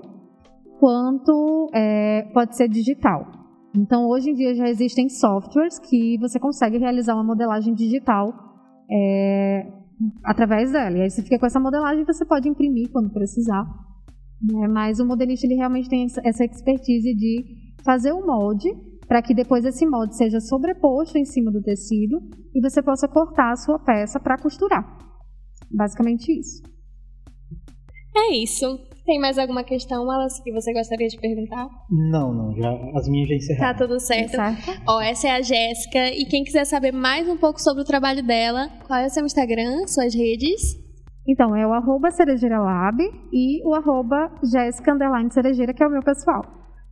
quanto 0.78 1.70
é, 1.74 2.22
pode 2.32 2.56
ser 2.56 2.68
digital. 2.68 3.26
Então, 3.76 4.08
hoje 4.08 4.30
em 4.30 4.34
dia 4.34 4.54
já 4.54 4.68
existem 4.68 5.08
softwares 5.08 5.78
que 5.78 6.16
você 6.18 6.38
consegue 6.38 6.78
realizar 6.78 7.14
uma 7.14 7.24
modelagem 7.24 7.74
digital 7.74 8.32
é, 8.90 9.66
através 10.24 10.70
dela. 10.70 10.96
E 10.96 11.02
aí 11.02 11.10
você 11.10 11.22
fica 11.22 11.38
com 11.38 11.46
essa 11.46 11.58
modelagem 11.58 12.04
você 12.04 12.24
pode 12.24 12.48
imprimir 12.48 12.90
quando 12.92 13.10
precisar. 13.10 13.64
Né? 14.40 14.68
Mas 14.68 15.00
o 15.00 15.06
modelista 15.06 15.46
ele 15.46 15.56
realmente 15.56 15.88
tem 15.88 16.06
essa 16.24 16.44
expertise 16.44 17.14
de 17.14 17.44
fazer 17.84 18.12
um 18.12 18.24
molde 18.24 18.68
para 19.08 19.20
que 19.20 19.34
depois 19.34 19.64
esse 19.64 19.86
molde 19.86 20.16
seja 20.16 20.40
sobreposto 20.40 21.18
em 21.18 21.24
cima 21.24 21.50
do 21.50 21.62
tecido 21.62 22.20
e 22.54 22.60
você 22.60 22.82
possa 22.82 23.08
cortar 23.08 23.52
a 23.52 23.56
sua 23.56 23.78
peça 23.78 24.20
para 24.20 24.38
costurar. 24.38 24.98
Basicamente 25.70 26.32
isso. 26.32 26.62
É 28.16 28.36
isso. 28.36 28.78
Tem 29.04 29.20
mais 29.20 29.38
alguma 29.38 29.62
questão, 29.62 30.10
Alice, 30.10 30.42
que 30.42 30.50
você 30.50 30.72
gostaria 30.72 31.08
de 31.08 31.18
perguntar? 31.18 31.68
Não, 31.90 32.32
não, 32.32 32.56
já, 32.56 32.72
as 32.96 33.06
minhas 33.06 33.28
já 33.28 33.34
encerraram. 33.34 33.72
Tá 33.72 33.78
tudo 33.86 34.00
certo. 34.00 34.30
certo. 34.30 34.82
Ó, 34.88 34.98
essa 34.98 35.28
é 35.28 35.30
a 35.32 35.42
Jéssica, 35.42 36.08
e 36.08 36.24
quem 36.24 36.42
quiser 36.42 36.64
saber 36.64 36.90
mais 36.90 37.28
um 37.28 37.36
pouco 37.36 37.60
sobre 37.60 37.82
o 37.82 37.84
trabalho 37.84 38.22
dela, 38.22 38.70
qual 38.86 38.98
é 38.98 39.06
o 39.06 39.10
seu 39.10 39.26
Instagram, 39.26 39.86
suas 39.86 40.14
redes? 40.14 40.82
Então, 41.28 41.54
é 41.54 41.66
o 41.66 41.72
arroba 41.74 42.10
cerejeiralab 42.10 42.98
e 43.30 43.62
o 43.66 43.74
arroba 43.74 44.30
Jéssica 44.42 44.92
Cerejeira, 45.30 45.74
que 45.74 45.82
é 45.82 45.86
o 45.86 45.90
meu 45.90 46.02
pessoal. 46.02 46.42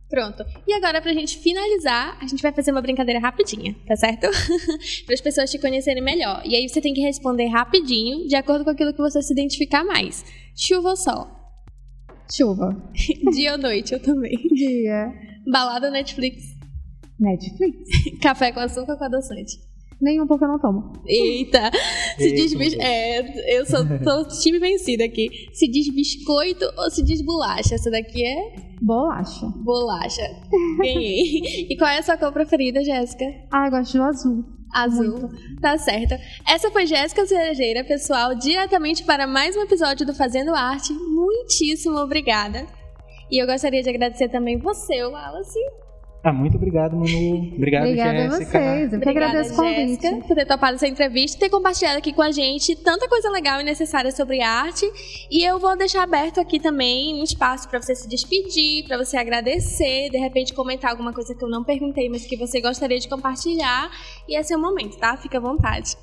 Pronto. 0.07 0.43
E 0.67 0.73
agora, 0.73 1.01
pra 1.01 1.13
gente 1.13 1.39
finalizar, 1.39 2.15
a 2.21 2.27
gente 2.27 2.43
vai 2.43 2.51
fazer 2.51 2.71
uma 2.71 2.81
brincadeira 2.81 3.19
rapidinha, 3.19 3.75
tá 3.87 3.95
certo? 3.95 4.27
para 5.05 5.15
as 5.15 5.21
pessoas 5.21 5.49
te 5.49 5.57
conhecerem 5.57 6.03
melhor. 6.03 6.43
E 6.45 6.55
aí 6.55 6.69
você 6.69 6.79
tem 6.79 6.93
que 6.93 7.01
responder 7.01 7.47
rapidinho, 7.47 8.27
de 8.27 8.35
acordo 8.35 8.63
com 8.63 8.69
aquilo 8.69 8.93
que 8.93 9.01
você 9.01 9.19
se 9.23 9.33
identificar 9.33 9.83
mais. 9.83 10.23
Chuva 10.55 10.89
ou 10.89 10.95
sol? 10.95 11.32
Chuva. 12.31 12.75
Dia 13.33 13.53
ou 13.53 13.57
noite, 13.57 13.93
eu 13.93 14.01
também. 14.01 14.37
Dia. 14.53 15.11
Balada 15.49 15.89
Netflix. 15.89 16.43
Netflix. 17.19 17.77
Café 18.21 18.51
com 18.51 18.59
açúcar 18.59 18.93
ou 18.93 18.97
com 18.97 19.05
adoçante? 19.05 19.57
Nenhum, 20.01 20.27
porque 20.27 20.43
eu 20.43 20.49
não 20.49 20.59
tomo. 20.59 20.91
Eita, 21.07 21.71
se 22.17 22.23
Eita, 22.25 22.35
diz 22.35 22.53
bis... 22.55 22.73
É, 22.77 23.57
eu 23.57 23.65
sou 23.65 23.79
tô 24.03 24.25
time 24.41 24.59
vencida 24.59 25.05
aqui. 25.05 25.29
Se 25.53 25.65
diz 25.69 25.87
biscoito 25.93 26.65
ou 26.77 26.91
se 26.91 27.01
diz 27.03 27.21
bolacha? 27.21 27.75
Essa 27.75 27.89
daqui 27.89 28.21
é 28.25 28.55
Bolacha. 28.81 29.45
bolacha. 29.63 30.21
Ganhei. 30.77 31.67
e 31.69 31.77
qual 31.77 31.89
é 31.89 31.99
a 31.99 32.03
sua 32.03 32.17
cor 32.17 32.33
preferida, 32.33 32.83
Jéssica? 32.83 33.23
Ah, 33.49 33.67
eu 33.67 33.71
gosto 33.71 33.97
do 33.97 34.03
azul. 34.03 34.43
Azul. 34.73 35.29
Tá 35.61 35.77
certo. 35.77 36.15
Essa 36.47 36.71
foi 36.71 36.85
Jéssica 36.87 37.25
Cerejeira, 37.25 37.83
pessoal, 37.83 38.33
diretamente 38.35 39.03
para 39.03 39.27
mais 39.27 39.55
um 39.55 39.61
episódio 39.61 40.05
do 40.05 40.15
Fazendo 40.15 40.55
Arte. 40.55 40.91
Muitíssimo 40.93 41.97
obrigada. 41.97 42.65
E 43.31 43.41
eu 43.41 43.47
gostaria 43.47 43.81
de 43.83 43.89
agradecer 43.89 44.29
também 44.29 44.57
você, 44.57 45.03
Wallace. 45.05 45.59
Ah, 46.23 46.31
muito 46.31 46.55
obrigado, 46.55 46.95
Manu. 46.95 47.51
Obrigado, 47.53 47.83
Obrigada 47.83 48.11
a 48.11 48.29
Jéssica. 48.29 48.59
vocês. 48.59 48.93
Eu 48.93 48.99
que 49.01 49.09
Obrigada, 49.09 49.27
agradeço 49.27 49.53
o 49.53 49.57
convite. 49.57 50.01
Jéssica, 50.01 50.27
por 50.27 50.35
ter 50.35 50.45
topado 50.45 50.75
essa 50.75 50.87
entrevista 50.87 51.35
e 51.35 51.39
ter 51.41 51.49
compartilhado 51.49 51.97
aqui 51.97 52.13
com 52.13 52.21
a 52.21 52.31
gente 52.31 52.77
tanta 52.77 53.09
coisa 53.09 53.29
legal 53.29 53.59
e 53.59 53.63
necessária 53.65 54.09
sobre 54.09 54.41
arte. 54.41 54.85
E 55.29 55.43
eu 55.43 55.59
vou 55.59 55.75
deixar 55.75 56.03
aberto 56.03 56.39
aqui 56.39 56.61
também 56.61 57.19
um 57.19 57.23
espaço 57.23 57.67
para 57.67 57.81
você 57.81 57.93
se 57.93 58.07
despedir, 58.07 58.85
para 58.87 58.97
você 58.97 59.17
agradecer, 59.17 60.09
de 60.09 60.17
repente 60.17 60.53
comentar 60.53 60.91
alguma 60.91 61.11
coisa 61.11 61.35
que 61.35 61.43
eu 61.43 61.49
não 61.49 61.61
perguntei, 61.61 62.07
mas 62.07 62.25
que 62.25 62.37
você 62.37 62.61
gostaria 62.61 62.99
de 62.99 63.09
compartilhar. 63.09 63.91
E 64.25 64.37
esse 64.39 64.53
é 64.53 64.57
o 64.57 64.61
momento, 64.61 64.97
tá? 64.97 65.17
Fica 65.17 65.39
à 65.39 65.41
vontade. 65.41 65.97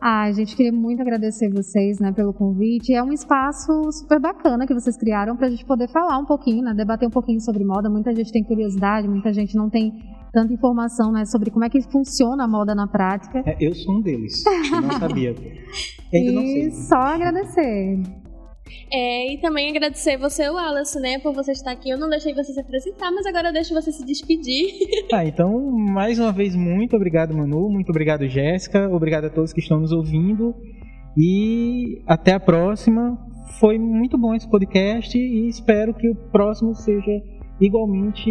Ah, 0.00 0.30
gente, 0.30 0.54
queria 0.54 0.72
muito 0.72 1.00
agradecer 1.00 1.48
vocês, 1.50 1.98
né, 1.98 2.12
pelo 2.12 2.32
convite. 2.32 2.92
É 2.92 3.02
um 3.02 3.12
espaço 3.12 3.72
super 3.92 4.20
bacana 4.20 4.66
que 4.66 4.74
vocês 4.74 4.96
criaram 4.96 5.36
pra 5.36 5.48
gente 5.48 5.64
poder 5.64 5.88
falar 5.88 6.18
um 6.18 6.24
pouquinho, 6.24 6.62
né, 6.62 6.74
debater 6.74 7.08
um 7.08 7.10
pouquinho 7.10 7.40
sobre 7.40 7.64
moda. 7.64 7.88
Muita 7.88 8.14
gente 8.14 8.30
tem 8.30 8.44
curiosidade, 8.44 9.08
muita 9.08 9.32
gente 9.32 9.56
não 9.56 9.70
tem 9.70 9.92
tanta 10.32 10.52
informação, 10.52 11.10
né, 11.10 11.24
sobre 11.24 11.50
como 11.50 11.64
é 11.64 11.70
que 11.70 11.80
funciona 11.90 12.44
a 12.44 12.48
moda 12.48 12.74
na 12.74 12.86
prática. 12.86 13.42
É, 13.46 13.56
eu 13.58 13.74
sou 13.74 13.96
um 13.96 14.02
deles. 14.02 14.44
Eu 14.46 14.82
não 14.82 14.98
sabia. 14.98 15.34
Ainda 16.12 16.32
não 16.32 16.42
e 16.42 16.70
sei. 16.70 16.70
só 16.72 16.96
agradecer. 16.96 18.02
É, 18.90 19.32
e 19.32 19.38
também 19.38 19.70
agradecer 19.70 20.16
você, 20.16 20.48
Wallace, 20.48 20.98
né, 21.00 21.18
por 21.18 21.32
você 21.32 21.52
estar 21.52 21.72
aqui. 21.72 21.90
Eu 21.90 21.98
não 21.98 22.08
deixei 22.08 22.34
você 22.34 22.52
se 22.52 22.60
apresentar, 22.60 23.10
mas 23.10 23.26
agora 23.26 23.48
eu 23.48 23.52
deixo 23.52 23.74
você 23.74 23.92
se 23.92 24.04
despedir. 24.04 24.66
Tá, 25.08 25.24
então, 25.24 25.70
mais 25.70 26.18
uma 26.18 26.32
vez, 26.32 26.56
muito 26.56 26.96
obrigado, 26.96 27.36
Manu. 27.36 27.68
Muito 27.70 27.90
obrigado, 27.90 28.26
Jéssica. 28.26 28.88
Obrigado 28.90 29.26
a 29.26 29.30
todos 29.30 29.52
que 29.52 29.60
estão 29.60 29.78
nos 29.78 29.92
ouvindo. 29.92 30.54
E 31.16 32.02
até 32.06 32.32
a 32.32 32.40
próxima. 32.40 33.16
Foi 33.60 33.78
muito 33.78 34.18
bom 34.18 34.34
esse 34.34 34.50
podcast 34.50 35.16
e 35.16 35.48
espero 35.48 35.94
que 35.94 36.08
o 36.10 36.14
próximo 36.14 36.74
seja 36.74 37.22
igualmente 37.60 38.30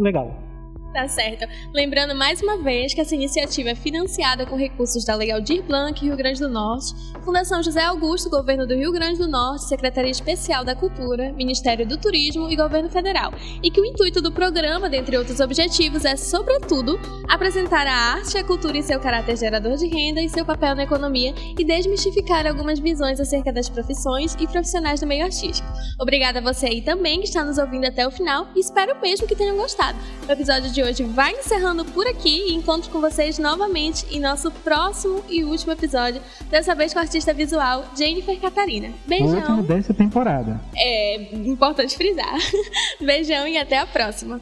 legal. 0.00 0.53
Tá 0.94 1.08
certo. 1.08 1.44
Lembrando 1.74 2.14
mais 2.14 2.40
uma 2.40 2.56
vez 2.56 2.94
que 2.94 3.00
essa 3.00 3.16
iniciativa 3.16 3.70
é 3.70 3.74
financiada 3.74 4.46
com 4.46 4.54
recursos 4.54 5.04
da 5.04 5.16
Lei 5.16 5.32
Aldir 5.32 5.60
Blanc, 5.64 6.00
Rio 6.00 6.16
Grande 6.16 6.38
do 6.38 6.48
Norte, 6.48 6.94
Fundação 7.24 7.60
José 7.64 7.82
Augusto, 7.82 8.30
Governo 8.30 8.64
do 8.64 8.76
Rio 8.76 8.92
Grande 8.92 9.18
do 9.18 9.26
Norte, 9.26 9.64
Secretaria 9.64 10.12
Especial 10.12 10.64
da 10.64 10.76
Cultura, 10.76 11.32
Ministério 11.32 11.84
do 11.84 11.98
Turismo 11.98 12.48
e 12.48 12.54
Governo 12.54 12.88
Federal. 12.88 13.32
E 13.60 13.72
que 13.72 13.80
o 13.80 13.84
intuito 13.84 14.22
do 14.22 14.30
programa, 14.30 14.88
dentre 14.88 15.18
outros 15.18 15.40
objetivos, 15.40 16.04
é, 16.04 16.14
sobretudo, 16.14 16.96
apresentar 17.28 17.88
a 17.88 17.92
arte 17.92 18.36
e 18.36 18.38
a 18.38 18.44
cultura 18.44 18.78
em 18.78 18.82
seu 18.82 19.00
caráter 19.00 19.36
gerador 19.36 19.76
de 19.76 19.88
renda 19.88 20.22
e 20.22 20.28
seu 20.28 20.44
papel 20.44 20.76
na 20.76 20.84
economia 20.84 21.34
e 21.58 21.64
desmistificar 21.64 22.46
algumas 22.46 22.78
visões 22.78 23.18
acerca 23.18 23.52
das 23.52 23.68
profissões 23.68 24.36
e 24.38 24.46
profissionais 24.46 25.00
do 25.00 25.08
meio 25.08 25.24
artístico. 25.24 25.66
Obrigada 25.98 26.38
a 26.38 26.42
você 26.42 26.66
aí 26.66 26.82
também 26.82 27.18
que 27.18 27.26
está 27.26 27.44
nos 27.44 27.58
ouvindo 27.58 27.84
até 27.84 28.06
o 28.06 28.12
final 28.12 28.46
e 28.54 28.60
espero 28.60 29.00
mesmo 29.02 29.26
que 29.26 29.34
tenham 29.34 29.56
gostado. 29.56 29.98
O 30.28 30.30
episódio 30.30 30.70
de 30.70 30.83
hoje 30.84 31.02
vai 31.04 31.32
encerrando 31.32 31.84
por 31.84 32.06
aqui 32.06 32.48
e 32.48 32.54
encontro 32.54 32.90
com 32.90 33.00
vocês 33.00 33.38
novamente 33.38 34.06
em 34.10 34.20
nosso 34.20 34.50
próximo 34.50 35.24
e 35.28 35.42
último 35.42 35.72
episódio, 35.72 36.20
dessa 36.50 36.74
vez 36.74 36.92
com 36.92 36.98
a 36.98 37.02
artista 37.02 37.32
visual 37.32 37.84
Jennifer 37.96 38.38
Catarina. 38.38 38.92
Beijão! 39.06 39.34
Último 39.34 39.62
dessa 39.62 39.94
temporada. 39.94 40.60
É 40.76 41.34
importante 41.34 41.96
frisar. 41.96 42.38
Beijão 43.00 43.48
e 43.48 43.56
até 43.56 43.78
a 43.78 43.86
próxima! 43.86 44.40